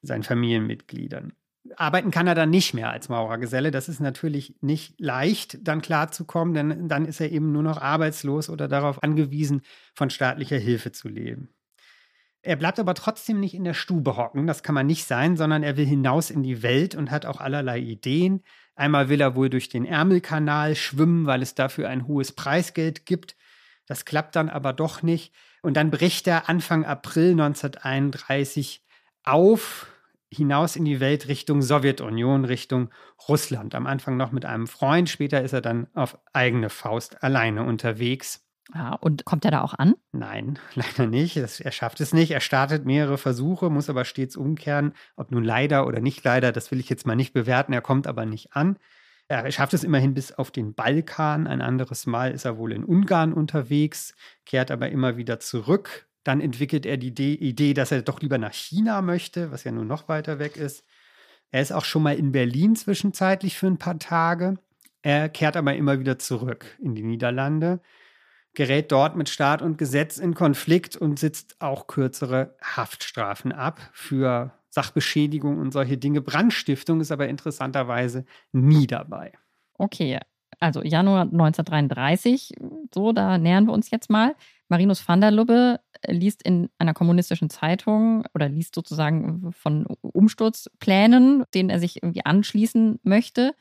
[0.02, 1.32] seinen Familienmitgliedern.
[1.76, 3.70] Arbeiten kann er dann nicht mehr als Maurergeselle.
[3.70, 8.48] Das ist natürlich nicht leicht, dann klarzukommen, denn dann ist er eben nur noch arbeitslos
[8.50, 9.62] oder darauf angewiesen,
[9.94, 11.50] von staatlicher Hilfe zu leben.
[12.42, 15.64] Er bleibt aber trotzdem nicht in der Stube hocken, das kann man nicht sein, sondern
[15.64, 18.44] er will hinaus in die Welt und hat auch allerlei Ideen.
[18.76, 23.36] Einmal will er wohl durch den Ärmelkanal schwimmen, weil es dafür ein hohes Preisgeld gibt.
[23.86, 25.34] Das klappt dann aber doch nicht.
[25.62, 28.84] Und dann bricht er Anfang April 1931
[29.24, 29.88] auf,
[30.30, 32.90] hinaus in die Welt Richtung Sowjetunion, Richtung
[33.28, 33.74] Russland.
[33.74, 38.42] Am Anfang noch mit einem Freund, später ist er dann auf eigene Faust alleine unterwegs.
[38.74, 39.94] Ja, und kommt er da auch an?
[40.12, 41.36] Nein, leider nicht.
[41.36, 42.32] er schafft es nicht.
[42.32, 44.92] Er startet mehrere Versuche, muss aber stets umkehren.
[45.16, 47.72] Ob nun leider oder nicht leider, das will ich jetzt mal nicht bewerten.
[47.72, 48.78] Er kommt aber nicht an.
[49.28, 51.46] Er schafft es immerhin bis auf den Balkan.
[51.46, 54.14] Ein anderes Mal ist er wohl in Ungarn unterwegs,
[54.44, 56.05] kehrt aber immer wieder zurück.
[56.26, 59.86] Dann entwickelt er die Idee, dass er doch lieber nach China möchte, was ja nun
[59.86, 60.84] noch weiter weg ist.
[61.52, 64.58] Er ist auch schon mal in Berlin zwischenzeitlich für ein paar Tage.
[65.02, 67.80] Er kehrt aber immer wieder zurück in die Niederlande,
[68.54, 74.52] gerät dort mit Staat und Gesetz in Konflikt und sitzt auch kürzere Haftstrafen ab für
[74.68, 76.22] Sachbeschädigung und solche Dinge.
[76.22, 79.30] Brandstiftung ist aber interessanterweise nie dabei.
[79.74, 80.18] Okay,
[80.58, 82.54] also Januar 1933,
[82.92, 84.34] so, da nähern wir uns jetzt mal.
[84.68, 91.70] Marinus van der Lubbe liest in einer kommunistischen Zeitung oder liest sozusagen von Umsturzplänen, denen
[91.70, 93.54] er sich irgendwie anschließen möchte.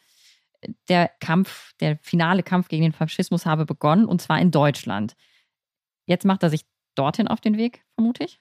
[0.90, 5.16] Der Kampf, der finale Kampf gegen den Faschismus habe begonnen und zwar in Deutschland.
[6.06, 8.40] Jetzt macht er sich dorthin auf den Weg, vermute ich.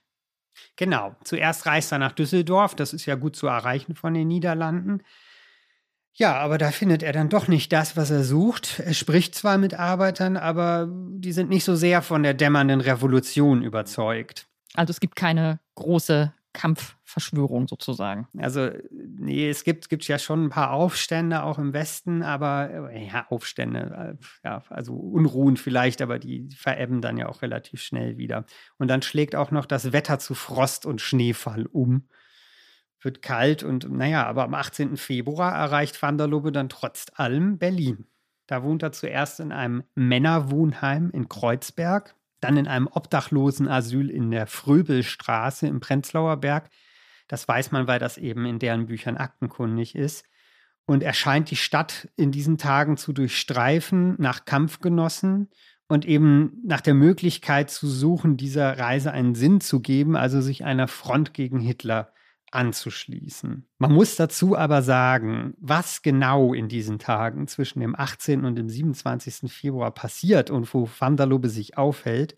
[0.77, 1.17] Genau.
[1.25, 2.75] Zuerst reist er nach Düsseldorf.
[2.75, 5.03] Das ist ja gut zu erreichen von den Niederlanden.
[6.17, 8.79] Ja, aber da findet er dann doch nicht das, was er sucht.
[8.79, 13.63] Er spricht zwar mit Arbeitern, aber die sind nicht so sehr von der dämmernden Revolution
[13.63, 14.47] überzeugt.
[14.75, 18.29] Also es gibt keine große Kampfverschwörung sozusagen.
[18.39, 23.27] Also, nee, es gibt, gibt ja schon ein paar Aufstände auch im Westen, aber ja,
[23.29, 28.47] Aufstände, äh, ja, also Unruhen vielleicht, aber die verebben dann ja auch relativ schnell wieder.
[28.79, 32.09] Und dann schlägt auch noch das Wetter zu Frost und Schneefall um.
[33.05, 34.97] Wird kalt und naja, aber am 18.
[34.97, 38.07] Februar erreicht Van der Lubbe dann trotz allem Berlin.
[38.47, 44.47] Da wohnt er zuerst in einem Männerwohnheim in Kreuzberg dann in einem Obdachlosenasyl in der
[44.47, 46.69] Fröbelstraße im Prenzlauer Berg.
[47.27, 50.27] Das weiß man, weil das eben in deren Büchern aktenkundig ist.
[50.85, 55.49] Und er scheint die Stadt in diesen Tagen zu durchstreifen nach Kampfgenossen
[55.89, 60.67] und eben nach der Möglichkeit zu suchen, dieser Reise einen Sinn zu geben, also sich
[60.67, 62.13] einer Front gegen Hitler
[62.55, 63.67] anzuschließen.
[63.79, 68.45] Man muss dazu aber sagen, was genau in diesen Tagen zwischen dem 18.
[68.45, 69.51] und dem 27.
[69.51, 72.37] Februar passiert und wo Van der Lubbe sich aufhält,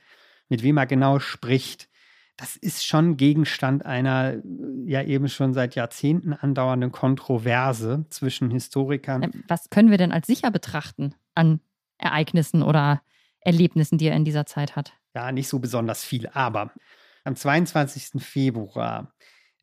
[0.49, 1.89] mit wem er genau spricht,
[2.37, 4.43] das ist schon Gegenstand einer
[4.85, 9.23] ja eben schon seit Jahrzehnten andauernden Kontroverse zwischen Historikern.
[9.23, 11.61] Ähm, was können wir denn als sicher betrachten an
[11.99, 13.01] Ereignissen oder
[13.41, 14.93] Erlebnissen, die er in dieser Zeit hat?
[15.15, 16.73] Ja, nicht so besonders viel, aber
[17.25, 18.23] am 22.
[18.23, 19.13] Februar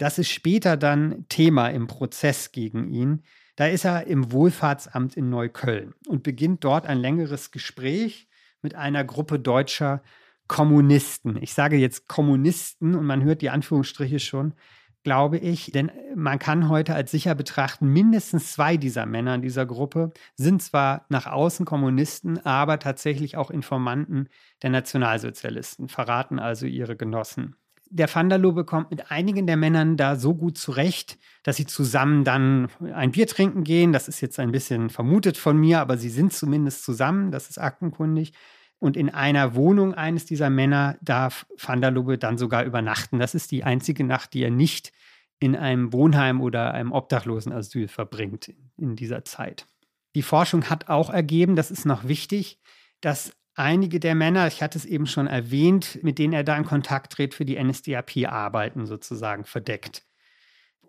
[0.04, 3.24] das ist später dann Thema im Prozess gegen ihn.
[3.56, 8.28] Da ist er im Wohlfahrtsamt in Neukölln und beginnt dort ein längeres Gespräch
[8.62, 10.04] mit einer Gruppe deutscher
[10.49, 11.41] Kommunisten.
[11.41, 14.56] Ich sage jetzt Kommunisten und man hört die Anführungsstriche schon,
[15.04, 19.66] glaube ich, denn man kann heute als sicher betrachten, mindestens zwei dieser Männer in dieser
[19.66, 24.28] Gruppe sind zwar nach außen Kommunisten, aber tatsächlich auch Informanten
[24.64, 27.56] der Nationalsozialisten, verraten also ihre Genossen
[27.94, 31.68] der Van der Lubbe kommt mit einigen der Männern da so gut zurecht, dass sie
[31.68, 33.94] zusammen dann ein Bier trinken gehen.
[33.94, 37.60] Das ist jetzt ein bisschen vermutet von mir, aber sie sind zumindest zusammen, das ist
[37.60, 38.34] aktenkundig.
[38.80, 43.20] Und in einer Wohnung eines dieser Männer darf Van der Lubbe dann sogar übernachten.
[43.20, 44.91] Das ist die einzige Nacht, die er nicht
[45.39, 49.68] in einem Wohnheim oder einem Obdachlosenasyl verbringt in dieser Zeit.
[50.16, 52.60] Die Forschung hat auch ergeben, das ist noch wichtig,
[53.02, 56.66] dass einige der Männer, ich hatte es eben schon erwähnt, mit denen er da in
[56.66, 60.04] Kontakt tritt, für die NSDAP arbeiten, sozusagen verdeckt.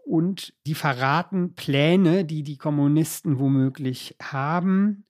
[0.05, 5.07] Und die verraten Pläne, die die Kommunisten womöglich haben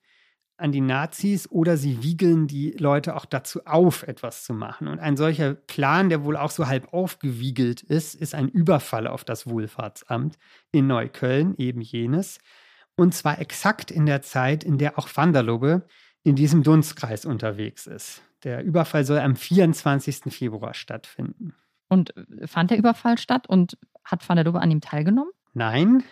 [0.57, 4.87] an die Nazis oder sie wiegeln die Leute auch dazu auf, etwas zu machen.
[4.87, 9.25] Und ein solcher Plan, der wohl auch so halb aufgewiegelt ist, ist ein Überfall auf
[9.25, 10.39] das Wohlfahrtsamt
[10.71, 12.39] in Neukölln, eben jenes.
[12.95, 15.89] Und zwar exakt in der Zeit, in der auch Vanderlubbe
[16.25, 18.23] in diesem Dunstkreis unterwegs ist.
[18.43, 20.35] Der Überfall soll am 24.
[20.35, 21.55] Februar stattfinden.
[21.89, 25.31] Und äh, fand der Überfall statt und hat Van der Lubbe an ihm teilgenommen?
[25.53, 26.03] Nein,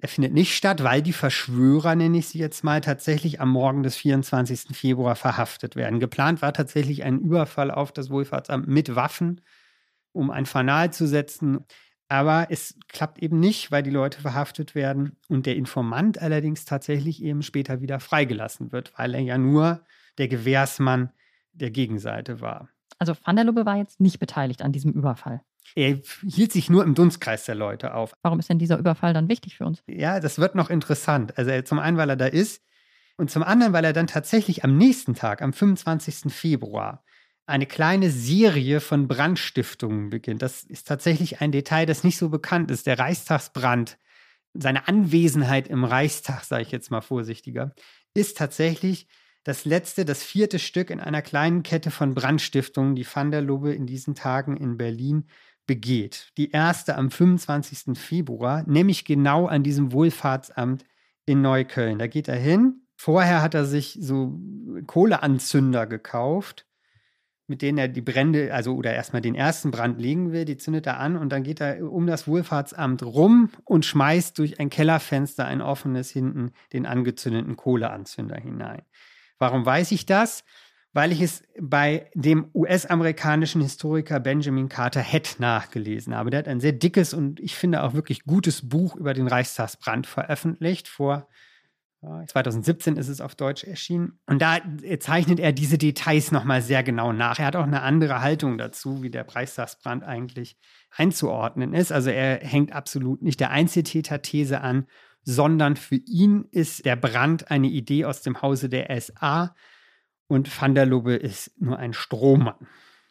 [0.00, 3.82] er findet nicht statt, weil die Verschwörer, nenne ich sie jetzt mal, tatsächlich am Morgen
[3.82, 4.76] des 24.
[4.76, 5.98] Februar verhaftet werden.
[5.98, 9.40] Geplant war tatsächlich ein Überfall auf das Wohlfahrtsamt mit Waffen,
[10.12, 11.64] um ein Fanal zu setzen.
[12.08, 17.22] Aber es klappt eben nicht, weil die Leute verhaftet werden und der Informant allerdings tatsächlich
[17.22, 19.80] eben später wieder freigelassen wird, weil er ja nur
[20.18, 21.10] der Gewährsmann
[21.52, 22.68] der Gegenseite war.
[22.98, 25.40] Also Van der Lubbe war jetzt nicht beteiligt an diesem Überfall.
[25.74, 28.12] Er hielt sich nur im Dunstkreis der Leute auf.
[28.22, 29.82] Warum ist denn dieser Überfall dann wichtig für uns?
[29.86, 31.36] Ja, das wird noch interessant.
[31.38, 32.62] Also zum einen, weil er da ist
[33.16, 36.32] und zum anderen, weil er dann tatsächlich am nächsten Tag, am 25.
[36.32, 37.02] Februar,
[37.46, 40.42] eine kleine Serie von Brandstiftungen beginnt.
[40.42, 42.86] Das ist tatsächlich ein Detail, das nicht so bekannt ist.
[42.86, 43.98] Der Reichstagsbrand,
[44.54, 47.74] seine Anwesenheit im Reichstag, sage ich jetzt mal vorsichtiger,
[48.14, 49.08] ist tatsächlich
[49.42, 53.74] das letzte, das vierte Stück in einer kleinen Kette von Brandstiftungen, die Van der Lubbe
[53.74, 55.26] in diesen Tagen in Berlin
[55.66, 56.30] begeht.
[56.38, 57.98] Die erste am 25.
[57.98, 60.84] Februar, nämlich genau an diesem Wohlfahrtsamt
[61.26, 61.98] in Neukölln.
[61.98, 62.86] Da geht er hin.
[62.96, 64.38] Vorher hat er sich so
[64.86, 66.66] Kohleanzünder gekauft,
[67.46, 70.86] mit denen er die Brände, also oder erstmal den ersten Brand legen will, die zündet
[70.86, 75.46] er an und dann geht er um das Wohlfahrtsamt rum und schmeißt durch ein Kellerfenster
[75.46, 78.82] ein offenes hinten den angezündeten Kohleanzünder hinein.
[79.38, 80.44] Warum weiß ich das?
[80.92, 86.30] Weil ich es bei dem US-amerikanischen Historiker Benjamin Carter Head nachgelesen habe.
[86.30, 90.06] Der hat ein sehr dickes und ich finde auch wirklich gutes Buch über den Reichstagsbrand
[90.06, 90.86] veröffentlicht.
[90.86, 91.28] Vor
[92.26, 94.18] 2017 ist es auf Deutsch erschienen.
[94.26, 94.58] Und da
[95.00, 97.38] zeichnet er diese Details nochmal sehr genau nach.
[97.38, 100.56] Er hat auch eine andere Haltung dazu, wie der Reichstagsbrand eigentlich
[100.90, 101.92] einzuordnen ist.
[101.92, 104.86] Also er hängt absolut nicht der Einzeltäter-These an,
[105.22, 109.54] sondern für ihn ist der Brand eine Idee aus dem Hause der SA
[110.26, 112.66] und Van der Lubbe ist nur ein Strohmann.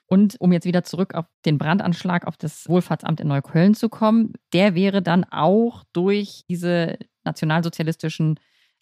[0.05, 4.33] Und um jetzt wieder zurück auf den Brandanschlag auf das Wohlfahrtsamt in Neukölln zu kommen,
[4.53, 8.39] der wäre dann auch durch diese nationalsozialistischen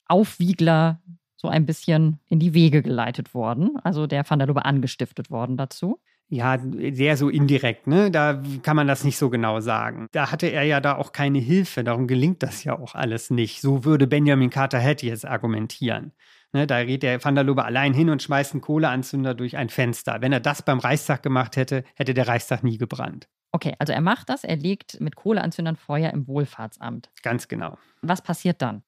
[0.07, 1.01] Aufwiegler
[1.37, 3.77] so ein bisschen in die Wege geleitet worden.
[3.83, 5.99] Also der Van der Lubbe angestiftet worden dazu.
[6.29, 6.57] Ja,
[6.93, 8.09] sehr so indirekt, ne?
[8.09, 10.07] Da kann man das nicht so genau sagen.
[10.13, 13.59] Da hatte er ja da auch keine Hilfe, darum gelingt das ja auch alles nicht.
[13.59, 16.13] So würde Benjamin Carter Hattie jetzt argumentieren.
[16.53, 19.69] Ne, da geht der Van der Lubbe allein hin und schmeißt einen Kohleanzünder durch ein
[19.69, 20.21] Fenster.
[20.21, 23.27] Wenn er das beim Reichstag gemacht hätte, hätte der Reichstag nie gebrannt.
[23.53, 27.09] Okay, also er macht das, er legt mit Kohleanzündern Feuer im Wohlfahrtsamt.
[27.23, 27.77] Ganz genau.
[28.01, 28.83] Was passiert dann?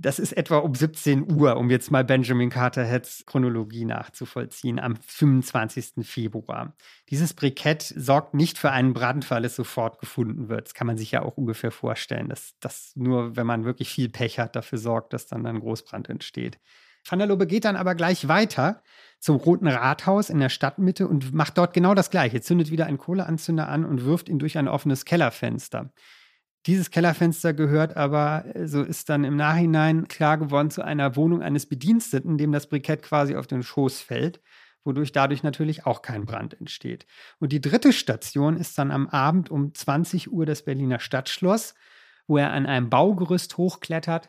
[0.00, 4.94] Das ist etwa um 17 Uhr, um jetzt mal Benjamin Carter Heads Chronologie nachzuvollziehen, am
[4.94, 6.06] 25.
[6.06, 6.76] Februar.
[7.10, 10.66] Dieses Brikett sorgt nicht für einen Brand, weil es sofort gefunden wird.
[10.66, 14.08] Das kann man sich ja auch ungefähr vorstellen, dass das nur, wenn man wirklich viel
[14.08, 16.60] Pech hat, dafür sorgt, dass dann ein Großbrand entsteht.
[17.04, 18.82] Van der Lobe geht dann aber gleich weiter
[19.18, 22.40] zum Roten Rathaus in der Stadtmitte und macht dort genau das Gleiche.
[22.40, 25.90] Zündet wieder einen Kohleanzünder an und wirft ihn durch ein offenes Kellerfenster.
[26.68, 31.42] Dieses Kellerfenster gehört aber, äh, so ist dann im Nachhinein klar geworden, zu einer Wohnung
[31.42, 34.42] eines Bediensteten, dem das Brikett quasi auf den Schoß fällt,
[34.84, 37.06] wodurch dadurch natürlich auch kein Brand entsteht.
[37.38, 41.74] Und die dritte Station ist dann am Abend um 20 Uhr das Berliner Stadtschloss,
[42.26, 44.28] wo er an einem Baugerüst hochklettert,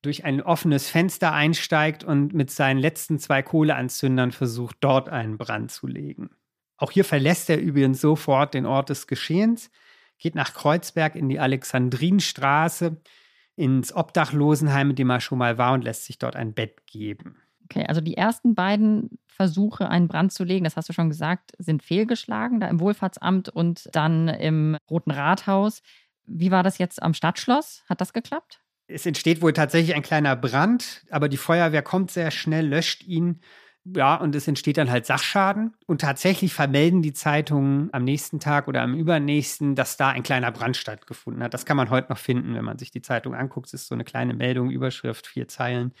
[0.00, 5.72] durch ein offenes Fenster einsteigt und mit seinen letzten zwei Kohleanzündern versucht, dort einen Brand
[5.72, 6.30] zu legen.
[6.76, 9.70] Auch hier verlässt er übrigens sofort den Ort des Geschehens
[10.20, 13.00] geht nach Kreuzberg in die Alexandrinstraße,
[13.56, 17.36] ins Obdachlosenheim, in dem er schon mal war und lässt sich dort ein Bett geben.
[17.64, 21.52] Okay, also die ersten beiden Versuche, einen Brand zu legen, das hast du schon gesagt,
[21.58, 25.82] sind fehlgeschlagen, da im Wohlfahrtsamt und dann im Roten Rathaus.
[26.26, 27.84] Wie war das jetzt am Stadtschloss?
[27.88, 28.60] Hat das geklappt?
[28.86, 33.40] Es entsteht wohl tatsächlich ein kleiner Brand, aber die Feuerwehr kommt sehr schnell, löscht ihn
[33.84, 35.74] ja, und es entsteht dann halt Sachschaden.
[35.86, 40.52] Und tatsächlich vermelden die Zeitungen am nächsten Tag oder am übernächsten, dass da ein kleiner
[40.52, 41.54] Brand stattgefunden hat.
[41.54, 43.68] Das kann man heute noch finden, wenn man sich die Zeitung anguckt.
[43.68, 45.92] Es ist so eine kleine Meldung, Überschrift, vier Zeilen.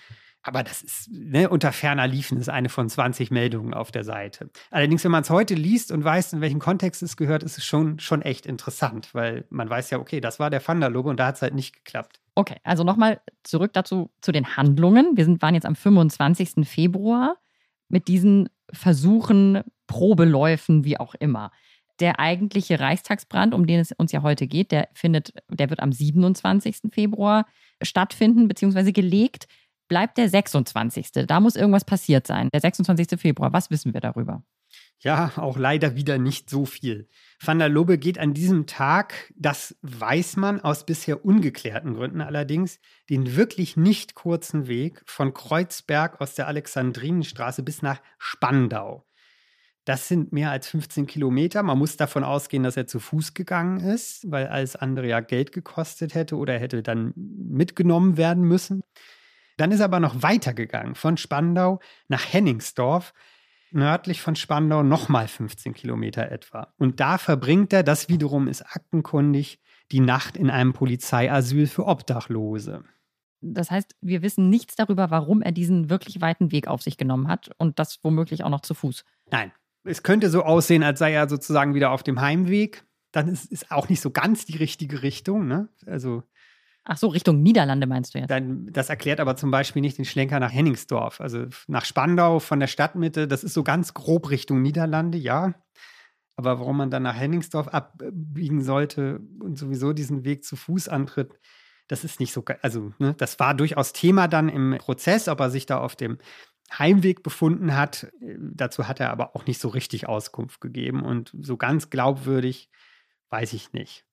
[0.42, 4.50] Aber das ist ne, unter ferner Liefen, ist eine von 20 Meldungen auf der Seite.
[4.70, 7.64] Allerdings, wenn man es heute liest und weiß, in welchem Kontext es gehört, ist es
[7.64, 11.26] schon, schon echt interessant, weil man weiß ja, okay, das war der Vanderlobe und da
[11.26, 12.20] hat es halt nicht geklappt.
[12.34, 15.14] Okay, also nochmal zurück dazu zu den Handlungen.
[15.14, 16.66] Wir sind, waren jetzt am 25.
[16.66, 17.36] Februar
[17.90, 21.50] mit diesen Versuchen, Probeläufen, wie auch immer.
[21.98, 25.92] Der eigentliche Reichstagsbrand, um den es uns ja heute geht, der findet, der wird am
[25.92, 26.92] 27.
[26.92, 27.44] Februar
[27.82, 29.46] stattfinden, beziehungsweise gelegt,
[29.88, 31.10] bleibt der 26.
[31.26, 32.48] Da muss irgendwas passiert sein.
[32.54, 33.20] Der 26.
[33.20, 34.42] Februar, was wissen wir darüber?
[35.02, 37.08] Ja, auch leider wieder nicht so viel.
[37.42, 42.80] Van der Lubbe geht an diesem Tag, das weiß man aus bisher ungeklärten Gründen allerdings,
[43.08, 49.06] den wirklich nicht kurzen Weg von Kreuzberg aus der Alexandrinenstraße bis nach Spandau.
[49.86, 51.62] Das sind mehr als 15 Kilometer.
[51.62, 55.52] Man muss davon ausgehen, dass er zu Fuß gegangen ist, weil alles andere ja Geld
[55.52, 58.82] gekostet hätte oder er hätte dann mitgenommen werden müssen.
[59.56, 63.14] Dann ist er aber noch weitergegangen von Spandau nach Henningsdorf
[63.72, 66.72] nördlich von Spandau nochmal 15 Kilometer etwa.
[66.78, 69.60] Und da verbringt er, das wiederum ist aktenkundig,
[69.92, 72.84] die Nacht in einem Polizeiasyl für Obdachlose.
[73.40, 77.28] Das heißt, wir wissen nichts darüber, warum er diesen wirklich weiten Weg auf sich genommen
[77.28, 79.04] hat und das womöglich auch noch zu Fuß.
[79.30, 79.52] Nein,
[79.84, 82.84] es könnte so aussehen, als sei er sozusagen wieder auf dem Heimweg.
[83.12, 85.48] Dann ist es auch nicht so ganz die richtige Richtung.
[85.48, 85.68] Ne?
[85.86, 86.22] Also
[86.84, 88.30] Ach so, Richtung Niederlande meinst du jetzt?
[88.30, 91.20] Dann, das erklärt aber zum Beispiel nicht den Schlenker nach Henningsdorf.
[91.20, 95.54] Also nach Spandau von der Stadtmitte, das ist so ganz grob Richtung Niederlande, ja.
[96.36, 101.38] Aber warum man dann nach Henningsdorf abbiegen sollte und sowieso diesen Weg zu Fuß antritt,
[101.86, 105.50] das ist nicht so, also ne, das war durchaus Thema dann im Prozess, ob er
[105.50, 106.18] sich da auf dem
[106.78, 108.10] Heimweg befunden hat.
[108.20, 112.70] Dazu hat er aber auch nicht so richtig Auskunft gegeben und so ganz glaubwürdig
[113.28, 114.04] weiß ich nicht.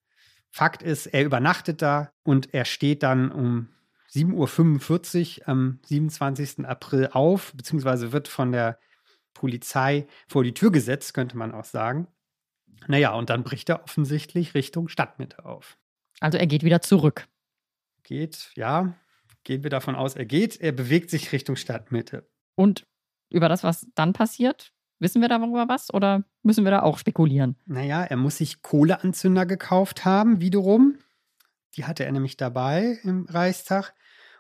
[0.51, 3.69] Fakt ist, er übernachtet da und er steht dann um
[4.11, 6.65] 7.45 Uhr am 27.
[6.65, 8.79] April auf, beziehungsweise wird von der
[9.33, 12.07] Polizei vor die Tür gesetzt, könnte man auch sagen.
[12.87, 15.77] Naja, und dann bricht er offensichtlich Richtung Stadtmitte auf.
[16.19, 17.27] Also er geht wieder zurück.
[18.03, 18.95] Geht, ja,
[19.43, 22.27] gehen wir davon aus, er geht, er bewegt sich Richtung Stadtmitte.
[22.55, 22.87] Und
[23.29, 27.55] über das, was dann passiert, wissen wir darüber was oder müssen wir da auch spekulieren?
[27.65, 30.97] Naja, er muss sich Kohleanzünder gekauft haben, wiederum.
[31.75, 33.93] Die hatte er nämlich dabei im Reichstag.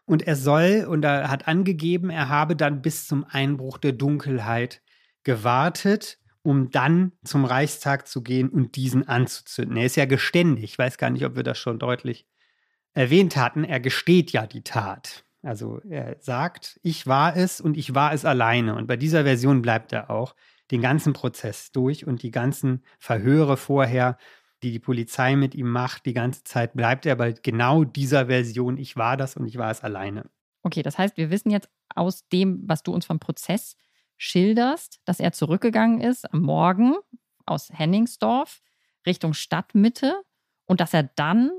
[0.05, 4.81] Und er soll, und er hat angegeben, er habe dann bis zum Einbruch der Dunkelheit
[5.23, 9.75] gewartet, um dann zum Reichstag zu gehen und diesen anzuzünden.
[9.75, 10.63] Er ist ja geständig.
[10.63, 12.25] Ich weiß gar nicht, ob wir das schon deutlich
[12.93, 13.65] erwähnt hatten.
[13.65, 15.25] Er gesteht ja die Tat.
[15.47, 18.75] Also er sagt, ich war es und ich war es alleine.
[18.75, 20.35] Und bei dieser Version bleibt er auch
[20.71, 24.17] den ganzen Prozess durch und die ganzen Verhöre vorher
[24.63, 28.77] die die Polizei mit ihm macht, die ganze Zeit bleibt er bei genau dieser Version,
[28.77, 30.29] ich war das und ich war es alleine.
[30.63, 33.75] Okay, das heißt, wir wissen jetzt aus dem, was du uns vom Prozess
[34.17, 36.95] schilderst, dass er zurückgegangen ist am Morgen
[37.45, 38.61] aus Henningsdorf
[39.05, 40.21] Richtung Stadtmitte
[40.65, 41.51] und dass er dann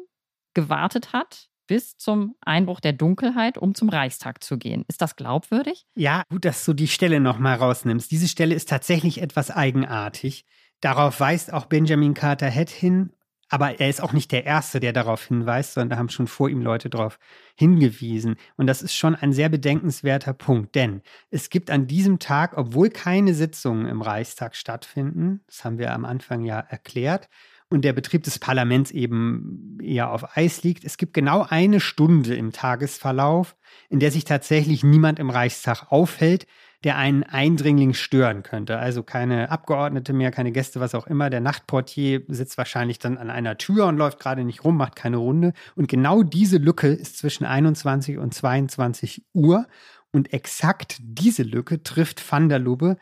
[0.55, 4.85] gewartet hat bis zum Einbruch der Dunkelheit, um zum Reichstag zu gehen.
[4.89, 5.87] Ist das glaubwürdig?
[5.95, 8.11] Ja, gut, dass du die Stelle nochmal rausnimmst.
[8.11, 10.45] Diese Stelle ist tatsächlich etwas eigenartig.
[10.81, 13.12] Darauf weist auch Benjamin Carter Head hin,
[13.49, 16.49] aber er ist auch nicht der Erste, der darauf hinweist, sondern da haben schon vor
[16.49, 17.19] ihm Leute darauf
[17.57, 18.37] hingewiesen.
[18.57, 22.91] Und das ist schon ein sehr bedenkenswerter Punkt, denn es gibt an diesem Tag, obwohl
[22.91, 27.29] keine Sitzungen im Reichstag stattfinden, das haben wir am Anfang ja erklärt,
[27.71, 30.85] und der Betrieb des Parlaments eben eher auf Eis liegt.
[30.85, 33.57] Es gibt genau eine Stunde im Tagesverlauf,
[33.91, 36.47] in der sich tatsächlich niemand im Reichstag aufhält,
[36.85, 38.79] der einen Eindringling stören könnte.
[38.79, 41.29] Also keine Abgeordnete mehr, keine Gäste, was auch immer.
[41.29, 45.16] Der Nachtportier sitzt wahrscheinlich dann an einer Tür und läuft gerade nicht rum, macht keine
[45.16, 45.53] Runde.
[45.75, 49.66] Und genau diese Lücke ist zwischen 21 und 22 Uhr.
[50.12, 52.97] Und exakt diese Lücke trifft Van der Lubbe,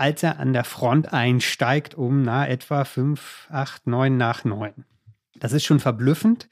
[0.00, 4.86] als er an der Front einsteigt, um na etwa 5, 8, 9 nach 9.
[5.38, 6.48] Das ist schon verblüffend,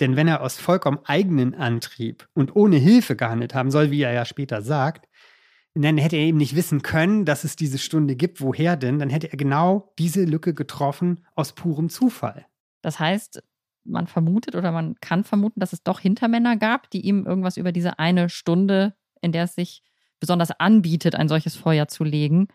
[0.00, 4.12] denn wenn er aus vollkommen eigenen Antrieb und ohne Hilfe gehandelt haben soll, wie er
[4.12, 5.08] ja später sagt,
[5.74, 8.40] dann hätte er eben nicht wissen können, dass es diese Stunde gibt.
[8.40, 8.98] Woher denn?
[8.98, 12.46] Dann hätte er genau diese Lücke getroffen aus purem Zufall.
[12.82, 13.44] Das heißt,
[13.84, 17.70] man vermutet oder man kann vermuten, dass es doch Hintermänner gab, die ihm irgendwas über
[17.70, 19.84] diese eine Stunde, in der es sich
[20.18, 22.48] besonders anbietet, ein solches Feuer zu legen,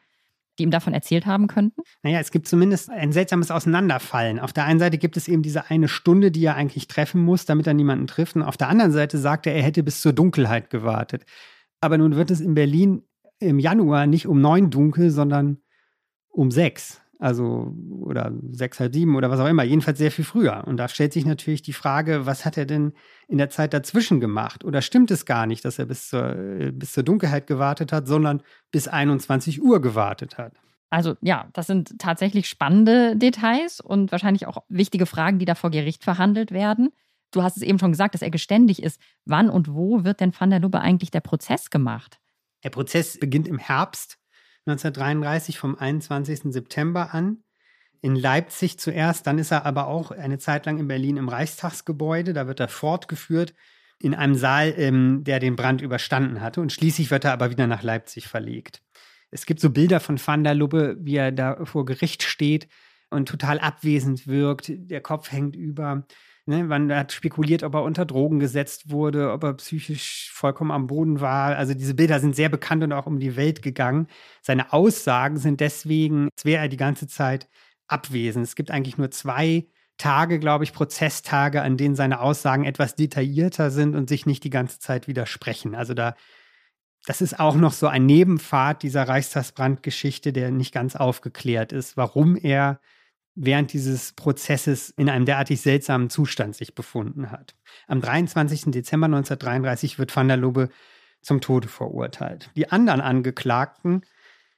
[0.58, 1.82] die ihm davon erzählt haben könnten?
[2.04, 4.40] Naja, es gibt zumindest ein seltsames Auseinanderfallen.
[4.40, 7.46] Auf der einen Seite gibt es eben diese eine Stunde, die er eigentlich treffen muss,
[7.46, 8.36] damit er niemanden trifft.
[8.36, 11.26] Und auf der anderen Seite sagt er, er hätte bis zur Dunkelheit gewartet.
[11.82, 13.04] Aber nun wird es in Berlin
[13.40, 15.58] im Januar nicht um neun dunkel, sondern
[16.30, 17.03] um sechs.
[17.24, 19.64] Also, oder sechs, halb sieben oder was auch immer.
[19.64, 20.68] Jedenfalls sehr viel früher.
[20.68, 22.92] Und da stellt sich natürlich die Frage, was hat er denn
[23.30, 24.66] in der Zeit dazwischen gemacht?
[24.66, 26.36] Oder stimmt es gar nicht, dass er bis zur,
[26.74, 30.52] bis zur Dunkelheit gewartet hat, sondern bis 21 Uhr gewartet hat?
[30.90, 35.72] Also ja, das sind tatsächlich spannende Details und wahrscheinlich auch wichtige Fragen, die da vor
[35.72, 36.90] Gericht verhandelt werden.
[37.32, 39.00] Du hast es eben schon gesagt, dass er geständig ist.
[39.24, 42.20] Wann und wo wird denn Van der Lubbe eigentlich der Prozess gemacht?
[42.66, 44.18] Der Prozess beginnt im Herbst
[44.66, 46.54] 1933 vom 21.
[46.54, 47.44] September an.
[48.02, 52.34] In Leipzig zuerst, dann ist er aber auch eine Zeit lang in Berlin im Reichstagsgebäude.
[52.34, 53.54] Da wird er fortgeführt
[54.00, 56.60] in einem Saal, ähm, der den Brand überstanden hatte.
[56.60, 58.82] Und schließlich wird er aber wieder nach Leipzig verlegt.
[59.32, 62.68] Es gibt so Bilder von Van der Lubbe, wie er da vor Gericht steht
[63.10, 64.72] und total abwesend wirkt.
[64.74, 66.06] Der Kopf hängt über.
[66.46, 70.88] Ne, man hat spekuliert, ob er unter Drogen gesetzt wurde, ob er psychisch vollkommen am
[70.88, 71.56] Boden war.
[71.56, 74.08] Also diese Bilder sind sehr bekannt und auch um die Welt gegangen.
[74.42, 77.48] Seine Aussagen sind deswegen, als wäre er die ganze Zeit
[77.88, 78.46] abwesend.
[78.46, 79.68] Es gibt eigentlich nur zwei
[79.98, 84.50] Tage, glaube ich, Prozesstage, an denen seine Aussagen etwas detaillierter sind und sich nicht die
[84.50, 85.76] ganze Zeit widersprechen.
[85.76, 86.14] Also da,
[87.06, 92.36] das ist auch noch so ein Nebenpfad dieser Reichstagsbrandgeschichte, der nicht ganz aufgeklärt ist, warum
[92.36, 92.82] er
[93.36, 97.56] während dieses Prozesses in einem derartig seltsamen Zustand sich befunden hat.
[97.88, 98.66] Am 23.
[98.72, 100.70] Dezember 1933 wird van der Lubbe
[101.22, 102.52] zum Tode verurteilt.
[102.56, 104.02] Die anderen Angeklagten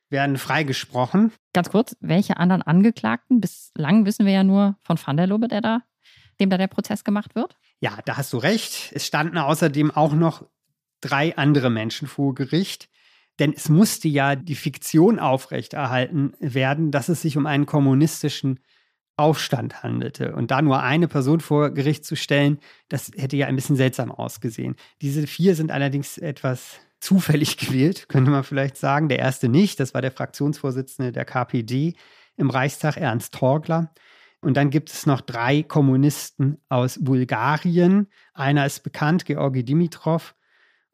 [0.09, 1.31] werden freigesprochen.
[1.53, 3.41] Ganz kurz, welche anderen Angeklagten?
[3.41, 5.81] Bislang wissen wir ja nur von van der Lubbe, der da,
[6.39, 7.55] dem da der Prozess gemacht wird.
[7.79, 8.91] Ja, da hast du recht.
[8.93, 10.45] Es standen außerdem auch noch
[11.01, 12.89] drei andere Menschen vor Gericht.
[13.39, 18.59] Denn es musste ja die Fiktion aufrechterhalten werden, dass es sich um einen kommunistischen
[19.17, 20.35] Aufstand handelte.
[20.35, 22.59] Und da nur eine Person vor Gericht zu stellen,
[22.89, 24.75] das hätte ja ein bisschen seltsam ausgesehen.
[25.01, 29.09] Diese vier sind allerdings etwas zufällig gewählt, könnte man vielleicht sagen.
[29.09, 31.93] Der erste nicht, das war der Fraktionsvorsitzende der KPD
[32.35, 33.93] im Reichstag, Ernst Torgler.
[34.41, 38.07] Und dann gibt es noch drei Kommunisten aus Bulgarien.
[38.33, 40.35] Einer ist bekannt, Georgi Dimitrov.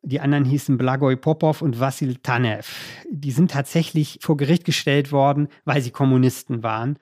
[0.04, 2.74] Die anderen hießen Blagoj Popov und Vassil Tanev.
[3.10, 6.98] Die sind tatsächlich vor Gericht gestellt worden, weil sie Kommunisten waren.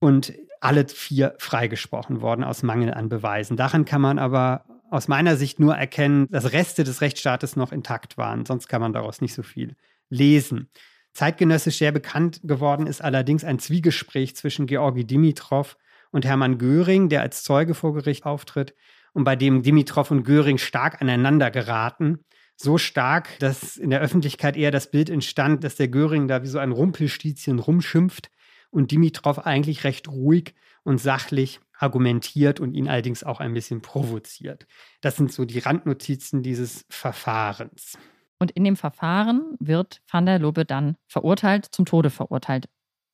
[0.00, 3.56] Und alle vier freigesprochen worden aus Mangel an Beweisen.
[3.56, 8.16] Daran kann man aber aus meiner Sicht nur erkennen, dass Reste des Rechtsstaates noch intakt
[8.18, 8.44] waren.
[8.44, 9.76] Sonst kann man daraus nicht so viel
[10.08, 10.68] lesen.
[11.12, 15.76] Zeitgenössisch sehr bekannt geworden ist allerdings ein Zwiegespräch zwischen Georgi Dimitrov
[16.10, 18.74] und Hermann Göring, der als Zeuge vor Gericht auftritt
[19.16, 22.18] und bei dem Dimitrov und Göring stark aneinander geraten.
[22.54, 26.48] So stark, dass in der Öffentlichkeit eher das Bild entstand, dass der Göring da wie
[26.48, 28.30] so ein Rumpelstizchen rumschimpft
[28.68, 30.54] und Dimitrov eigentlich recht ruhig
[30.84, 34.66] und sachlich argumentiert und ihn allerdings auch ein bisschen provoziert.
[35.00, 37.96] Das sind so die Randnotizen dieses Verfahrens.
[38.38, 42.66] Und in dem Verfahren wird van der Lubbe dann verurteilt, zum Tode verurteilt.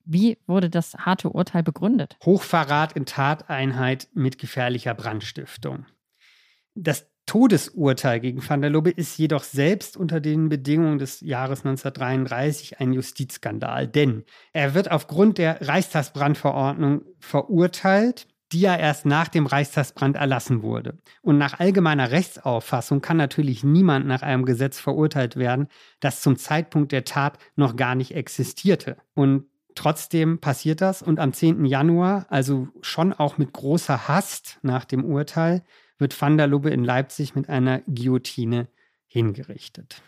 [0.05, 2.16] Wie wurde das harte Urteil begründet?
[2.24, 5.86] Hochverrat in Tateinheit mit gefährlicher Brandstiftung.
[6.75, 12.81] Das Todesurteil gegen van der Lubbe ist jedoch selbst unter den Bedingungen des Jahres 1933
[12.81, 20.16] ein Justizskandal, denn er wird aufgrund der Reichstagsbrandverordnung verurteilt, die ja erst nach dem Reichstagsbrand
[20.16, 20.99] erlassen wurde.
[21.23, 25.68] Und nach allgemeiner Rechtsauffassung kann natürlich niemand nach einem Gesetz verurteilt werden,
[26.01, 28.99] das zum Zeitpunkt der Tat noch gar nicht existierte.
[29.14, 31.64] Und trotzdem passiert das und am 10.
[31.64, 35.62] Januar, also schon auch mit großer Hast nach dem Urteil,
[36.03, 38.68] wird Van der Lubbe in Leipzig mit einer Guillotine
[39.07, 40.03] hingerichtet.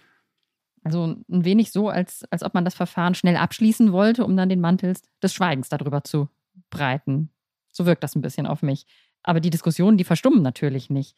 [0.83, 4.51] Also ein wenig so, als, als ob man das Verfahren schnell abschließen wollte, um dann
[4.51, 6.29] den Mantel des Schweigens darüber zu
[6.69, 7.31] breiten.
[7.73, 8.87] So wirkt das ein bisschen auf mich.
[9.23, 11.17] Aber die Diskussionen, die verstummen natürlich nicht.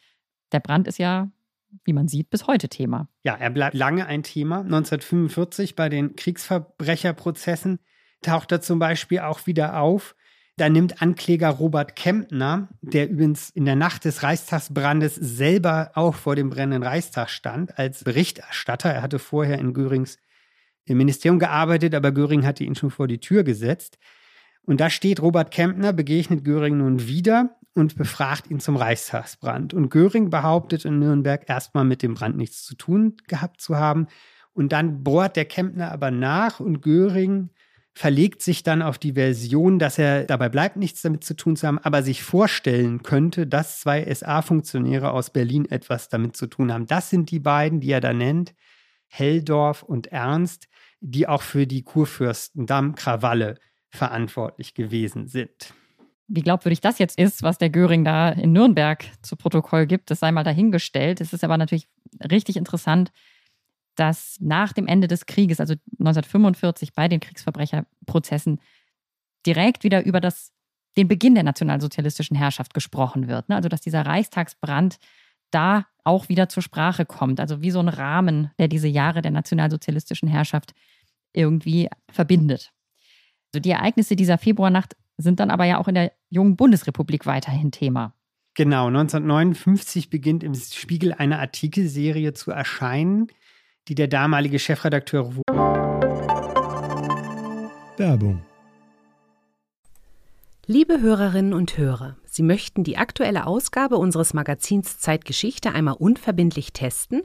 [0.53, 1.29] Der Brand ist ja,
[1.85, 3.09] wie man sieht, bis heute Thema.
[3.25, 4.61] Ja, er bleibt lange ein Thema.
[4.61, 7.81] 1945 bei den Kriegsverbrecherprozessen
[8.23, 10.15] taucht er zum Beispiel auch wieder auf.
[10.59, 16.35] Da nimmt Ankläger Robert Kempner, der übrigens in der Nacht des Reichstagsbrandes selber auch vor
[16.35, 18.91] dem brennenden Reichstag stand, als Berichterstatter.
[18.91, 20.19] Er hatte vorher in Görings
[20.87, 23.99] im Ministerium gearbeitet, aber Göring hatte ihn schon vor die Tür gesetzt.
[24.63, 29.75] Und da steht Robert Kempner, begegnet Göring nun wieder und befragt ihn zum Reichstagsbrand.
[29.75, 34.07] Und Göring behauptet in Nürnberg erstmal mit dem Brand nichts zu tun gehabt zu haben.
[34.55, 37.51] Und dann bohrt der Kempner aber nach und Göring
[37.97, 41.67] verlegt sich dann auf die Version, dass er dabei bleibt, nichts damit zu tun zu
[41.67, 46.85] haben, aber sich vorstellen könnte, dass zwei SA-Funktionäre aus Berlin etwas damit zu tun haben.
[46.85, 48.55] Das sind die beiden, die er da nennt,
[49.07, 50.69] Helldorf und Ernst,
[51.01, 53.55] die auch für die Kurfürstendamm-Krawalle
[53.89, 55.73] verantwortlich gewesen sind.
[56.29, 60.21] Wie glaubwürdig das jetzt ist, was der Göring da in Nürnberg zu Protokoll gibt, das
[60.21, 61.23] sei mal dahingestellt.
[61.23, 61.89] Es ist aber natürlich
[62.31, 63.11] richtig interessant,
[63.97, 68.61] dass nach dem Ende des Krieges, also 1945 bei den Kriegsverbrecherprozessen,
[69.47, 70.53] direkt wieder über das,
[70.97, 73.49] den Beginn der nationalsozialistischen Herrschaft gesprochen wird.
[73.49, 73.57] Ne?
[73.57, 74.99] Also dass dieser Reichstagsbrand
[75.51, 77.41] da auch wieder zur Sprache kommt.
[77.41, 80.75] Also wie so ein Rahmen, der diese Jahre der nationalsozialistischen Herrschaft
[81.33, 82.73] irgendwie verbindet.
[83.53, 87.71] Also die Ereignisse dieser Februarnacht sind dann aber ja auch in der jungen Bundesrepublik weiterhin
[87.71, 88.15] Thema.
[88.55, 93.29] Genau, 1959 beginnt im Spiegel eine Artikelserie zu erscheinen,
[93.89, 95.31] die der damalige Chefredakteur
[97.97, 98.43] Werbung.
[100.69, 107.23] Liebe Hörerinnen und Hörer, Sie möchten die aktuelle Ausgabe unseres Magazins Zeitgeschichte einmal unverbindlich testen?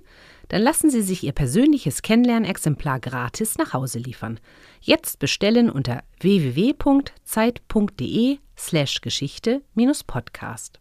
[0.48, 4.40] Dann lassen Sie sich Ihr persönliches Kennenlernexemplar gratis nach Hause liefern.
[4.80, 10.80] Jetzt bestellen unter www.zeit.de/slash Geschichte-Podcast.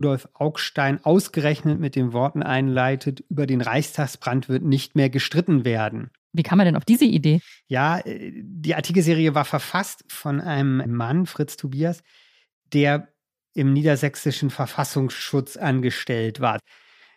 [0.00, 6.10] Rudolf Augstein ausgerechnet mit den Worten einleitet, über den Reichstagsbrand wird nicht mehr gestritten werden.
[6.32, 7.40] Wie kam er denn auf diese Idee?
[7.66, 12.02] Ja, äh, die Artikelserie war verfasst von einem Mann, Fritz Tobias,
[12.72, 13.08] der
[13.52, 16.60] im niedersächsischen Verfassungsschutz angestellt war.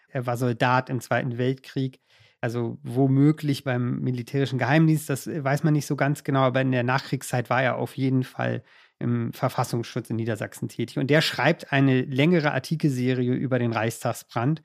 [0.10, 2.00] Er war Soldat im Zweiten Weltkrieg,
[2.42, 6.84] also womöglich beim militärischen Geheimdienst, das weiß man nicht so ganz genau, aber in der
[6.84, 8.64] Nachkriegszeit war er auf jeden Fall
[9.04, 10.98] im Verfassungsschutz in Niedersachsen tätig.
[10.98, 14.64] Und der schreibt eine längere Artikelserie über den Reichstagsbrand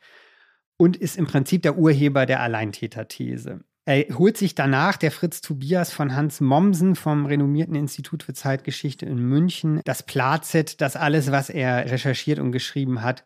[0.78, 3.60] und ist im Prinzip der Urheber der Alleintäterthese.
[3.84, 9.06] Er holt sich danach der Fritz Tobias von Hans Mommsen vom renommierten Institut für Zeitgeschichte
[9.06, 13.24] in München das Plazet, dass alles, was er recherchiert und geschrieben hat,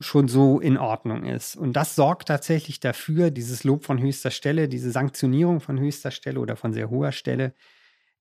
[0.00, 1.56] schon so in Ordnung ist.
[1.56, 6.40] Und das sorgt tatsächlich dafür, dieses Lob von höchster Stelle, diese Sanktionierung von höchster Stelle
[6.40, 7.54] oder von sehr hoher Stelle,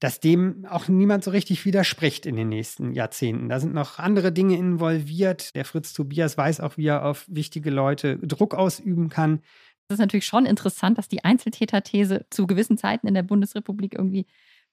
[0.03, 3.47] dass dem auch niemand so richtig widerspricht in den nächsten Jahrzehnten.
[3.47, 5.55] Da sind noch andere Dinge involviert.
[5.55, 9.39] Der Fritz Tobias weiß auch, wie er auf wichtige Leute Druck ausüben kann.
[9.87, 14.25] Das ist natürlich schon interessant, dass die Einzeltäterthese zu gewissen Zeiten in der Bundesrepublik irgendwie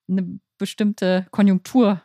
[0.09, 2.03] eine bestimmte Konjunktur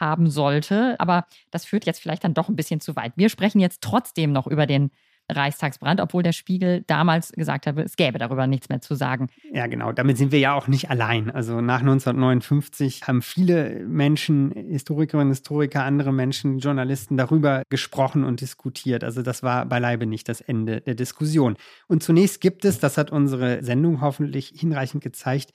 [0.00, 0.98] haben sollte.
[0.98, 3.12] Aber das führt jetzt vielleicht dann doch ein bisschen zu weit.
[3.14, 4.90] Wir sprechen jetzt trotzdem noch über den
[5.30, 9.28] Reichstagsbrand, obwohl der Spiegel damals gesagt habe, es gäbe darüber nichts mehr zu sagen.
[9.52, 9.92] Ja, genau.
[9.92, 11.30] Damit sind wir ja auch nicht allein.
[11.30, 19.04] Also nach 1959 haben viele Menschen, Historikerinnen, Historiker, andere Menschen, Journalisten darüber gesprochen und diskutiert.
[19.04, 21.56] Also das war beileibe nicht das Ende der Diskussion.
[21.88, 25.52] Und zunächst gibt es, das hat unsere Sendung hoffentlich hinreichend gezeigt,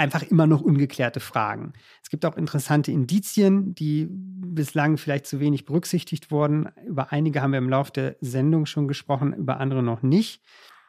[0.00, 1.74] einfach immer noch ungeklärte Fragen.
[2.02, 6.68] Es gibt auch interessante Indizien, die bislang vielleicht zu wenig berücksichtigt wurden.
[6.86, 10.42] Über einige haben wir im Laufe der Sendung schon gesprochen, über andere noch nicht.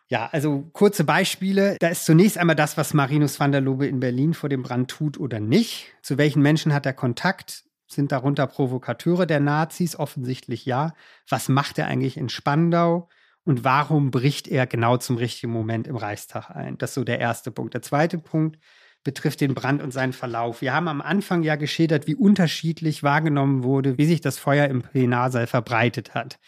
[0.08, 1.78] Ja, also kurze Beispiele.
[1.80, 4.90] Da ist zunächst einmal das, was Marinus van der Lobe in Berlin vor dem Brand
[4.90, 5.94] tut oder nicht.
[6.02, 7.64] Zu welchen Menschen hat er Kontakt?
[7.88, 9.96] Sind darunter Provokateure der Nazis?
[9.96, 10.94] Offensichtlich ja.
[11.30, 13.08] Was macht er eigentlich in Spandau?
[13.44, 16.78] Und warum bricht er genau zum richtigen Moment im Reichstag ein?
[16.78, 17.74] Das ist so der erste Punkt.
[17.74, 18.60] Der zweite Punkt,
[19.04, 20.62] betrifft den Brand und seinen Verlauf.
[20.62, 24.82] Wir haben am Anfang ja geschildert, wie unterschiedlich wahrgenommen wurde, wie sich das Feuer im
[24.82, 26.40] Plenarsaal verbreitet hat.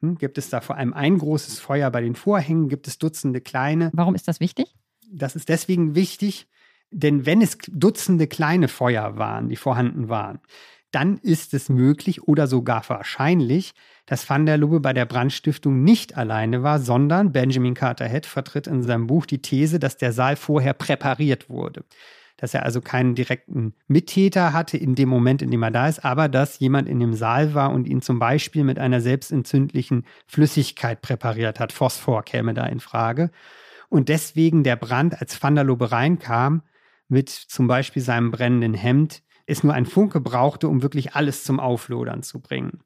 [0.00, 2.68] Hm, gibt es da vor allem ein großes Feuer bei den Vorhängen?
[2.68, 3.90] Gibt es Dutzende kleine?
[3.92, 4.74] Warum ist das wichtig?
[5.10, 6.48] Das ist deswegen wichtig,
[6.90, 10.40] denn wenn es Dutzende kleine Feuer waren, die vorhanden waren,
[10.90, 13.74] dann ist es möglich oder sogar wahrscheinlich,
[14.06, 18.66] dass Van der Lubbe bei der Brandstiftung nicht alleine war, sondern Benjamin Carter Head vertritt
[18.66, 21.84] in seinem Buch die These, dass der Saal vorher präpariert wurde.
[22.36, 26.04] Dass er also keinen direkten Mittäter hatte in dem Moment, in dem er da ist,
[26.04, 31.00] aber dass jemand in dem Saal war und ihn zum Beispiel mit einer selbstentzündlichen Flüssigkeit
[31.00, 31.72] präpariert hat.
[31.72, 33.30] Phosphor käme da in Frage.
[33.88, 36.62] Und deswegen der Brand, als Van der Lubbe reinkam,
[37.08, 41.60] mit zum Beispiel seinem brennenden Hemd, es nur ein Funke brauchte, um wirklich alles zum
[41.60, 42.80] Auflodern zu bringen.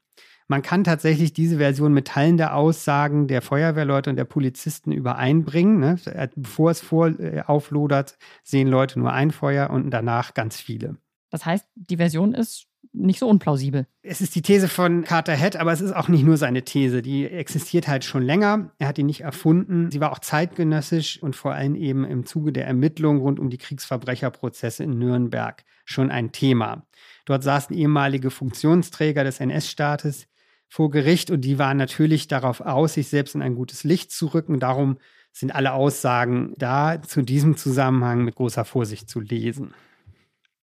[0.49, 5.79] Man kann tatsächlich diese Version mit Teilen der Aussagen der Feuerwehrleute und der Polizisten übereinbringen.
[5.79, 6.31] Ne?
[6.35, 10.97] Bevor es vor äh, auflodert, sehen Leute nur ein Feuer und danach ganz viele.
[11.31, 13.87] Das heißt, die Version ist nicht so unplausibel.
[14.03, 17.03] Es ist die These von Carter Head, aber es ist auch nicht nur seine These.
[17.03, 18.71] Die existiert halt schon länger.
[18.79, 19.91] Er hat die nicht erfunden.
[19.91, 23.59] Sie war auch zeitgenössisch und vor allem eben im Zuge der Ermittlungen rund um die
[23.59, 26.87] Kriegsverbrecherprozesse in Nürnberg schon ein Thema.
[27.27, 30.27] Dort saßen ehemalige Funktionsträger des NS-Staates
[30.69, 34.27] vor Gericht und die waren natürlich darauf aus, sich selbst in ein gutes Licht zu
[34.27, 34.61] rücken.
[34.61, 34.99] Darum
[35.33, 39.75] sind alle Aussagen da zu diesem Zusammenhang mit großer Vorsicht zu lesen.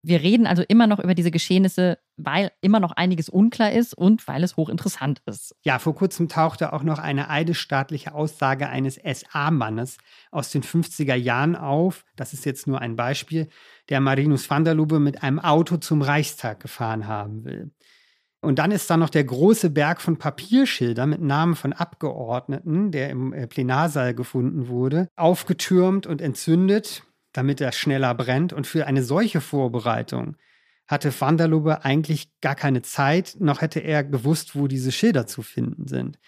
[0.03, 4.27] Wir reden also immer noch über diese Geschehnisse, weil immer noch einiges unklar ist und
[4.29, 5.57] weil es hochinteressant ist.
[5.65, 9.99] Ja, vor kurzem tauchte auch noch eine eidesstaatliche Aussage eines SA-Mannes
[10.31, 12.05] aus den 50er Jahren auf.
[12.15, 13.49] Das ist jetzt nur ein Beispiel,
[13.89, 17.73] der Marinus van der Lubbe mit einem Auto zum Reichstag gefahren haben will.
[18.41, 23.11] Und dann ist da noch der große Berg von Papierschildern mit Namen von Abgeordneten, der
[23.11, 28.53] im äh, Plenarsaal gefunden wurde, aufgetürmt und entzündet damit er schneller brennt.
[28.53, 30.37] Und für eine solche Vorbereitung
[30.87, 35.27] hatte Van der Lubbe eigentlich gar keine Zeit, noch hätte er gewusst, wo diese Schilder
[35.27, 36.19] zu finden sind.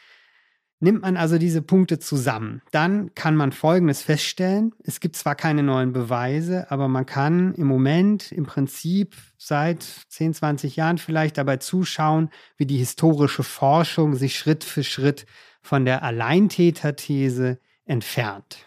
[0.83, 4.73] Nimmt man also diese Punkte zusammen, dann kann man Folgendes feststellen.
[4.83, 10.33] Es gibt zwar keine neuen Beweise, aber man kann im Moment im Prinzip seit 10,
[10.33, 15.27] 20 Jahren vielleicht dabei zuschauen, wie die historische Forschung sich Schritt für Schritt
[15.61, 18.65] von der Alleintäterthese entfernt.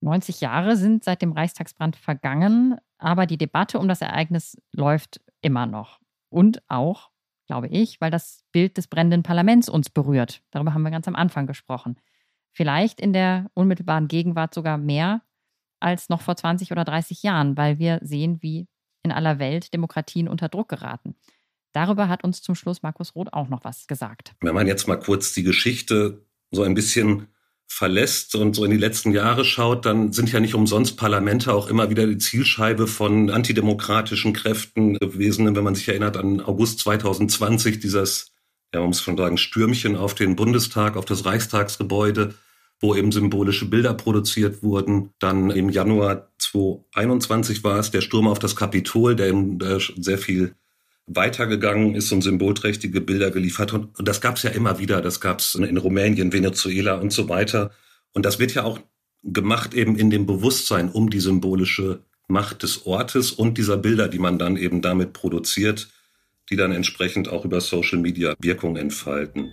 [0.00, 5.66] 90 Jahre sind seit dem Reichstagsbrand vergangen, aber die Debatte um das Ereignis läuft immer
[5.66, 5.98] noch.
[6.30, 7.10] Und auch,
[7.46, 10.42] glaube ich, weil das Bild des brennenden Parlaments uns berührt.
[10.50, 11.96] Darüber haben wir ganz am Anfang gesprochen.
[12.52, 15.22] Vielleicht in der unmittelbaren Gegenwart sogar mehr
[15.80, 18.68] als noch vor 20 oder 30 Jahren, weil wir sehen, wie
[19.02, 21.14] in aller Welt Demokratien unter Druck geraten.
[21.72, 24.34] Darüber hat uns zum Schluss Markus Roth auch noch was gesagt.
[24.40, 27.26] Wenn man jetzt mal kurz die Geschichte so ein bisschen
[27.66, 31.68] verlässt und so in die letzten Jahre schaut, dann sind ja nicht umsonst Parlamente auch
[31.68, 35.56] immer wieder die Zielscheibe von antidemokratischen Kräften gewesen.
[35.56, 38.32] Wenn man sich erinnert an August 2020, dieses,
[38.72, 42.34] ja, man muss schon sagen, Stürmchen auf den Bundestag, auf das Reichstagsgebäude,
[42.80, 45.10] wo eben symbolische Bilder produziert wurden.
[45.18, 49.58] Dann im Januar 2021 war es der Sturm auf das Kapitol, der eben
[49.96, 50.54] sehr viel
[51.06, 53.72] weitergegangen ist und symbolträchtige Bilder geliefert.
[53.72, 55.00] Und, das gab es ja immer wieder.
[55.00, 57.70] Das gab es in Rumänien, Venezuela und so weiter.
[58.12, 58.80] Und das wird ja auch
[59.22, 64.18] gemacht eben in dem Bewusstsein um die symbolische Macht des Ortes und dieser Bilder, die
[64.18, 65.88] man dann eben damit produziert,
[66.50, 69.50] die dann entsprechend auch über Social Media Wirkung entfalten.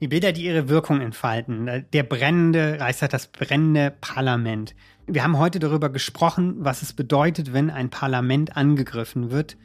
[0.00, 1.86] Die Bilder, die ihre Wirkung entfalten.
[1.92, 4.74] Der brennende Reichstag, das brennende Parlament.
[5.06, 9.56] Wir haben heute darüber gesprochen, was es bedeutet, wenn ein Parlament angegriffen wird.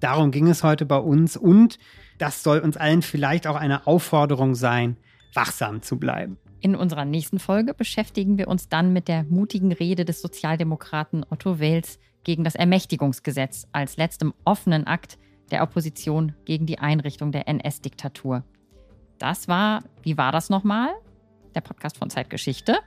[0.00, 1.78] Darum ging es heute bei uns und
[2.18, 4.96] das soll uns allen vielleicht auch eine Aufforderung sein,
[5.34, 6.38] wachsam zu bleiben.
[6.60, 11.58] In unserer nächsten Folge beschäftigen wir uns dann mit der mutigen Rede des Sozialdemokraten Otto
[11.58, 15.18] Wels gegen das Ermächtigungsgesetz als letztem offenen Akt
[15.50, 18.44] der Opposition gegen die Einrichtung der NS-Diktatur.
[19.18, 20.90] Das war, wie war das nochmal?
[21.54, 22.78] Der Podcast von Zeitgeschichte.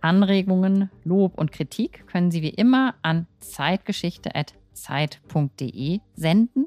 [0.00, 6.66] Anregungen, Lob und Kritik können Sie wie immer an zeitgeschichte.zeit.de senden.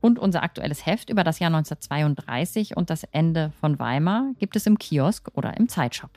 [0.00, 4.66] Und unser aktuelles Heft über das Jahr 1932 und das Ende von Weimar gibt es
[4.66, 6.10] im Kiosk oder im Zeitshop.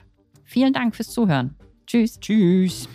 [0.44, 1.56] Vielen Dank fürs Zuhören.
[1.88, 2.20] Tschüss.
[2.20, 2.88] Tschüss.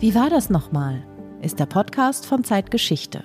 [0.00, 1.02] Wie war das nochmal?
[1.42, 3.24] Ist der Podcast von Zeitgeschichte,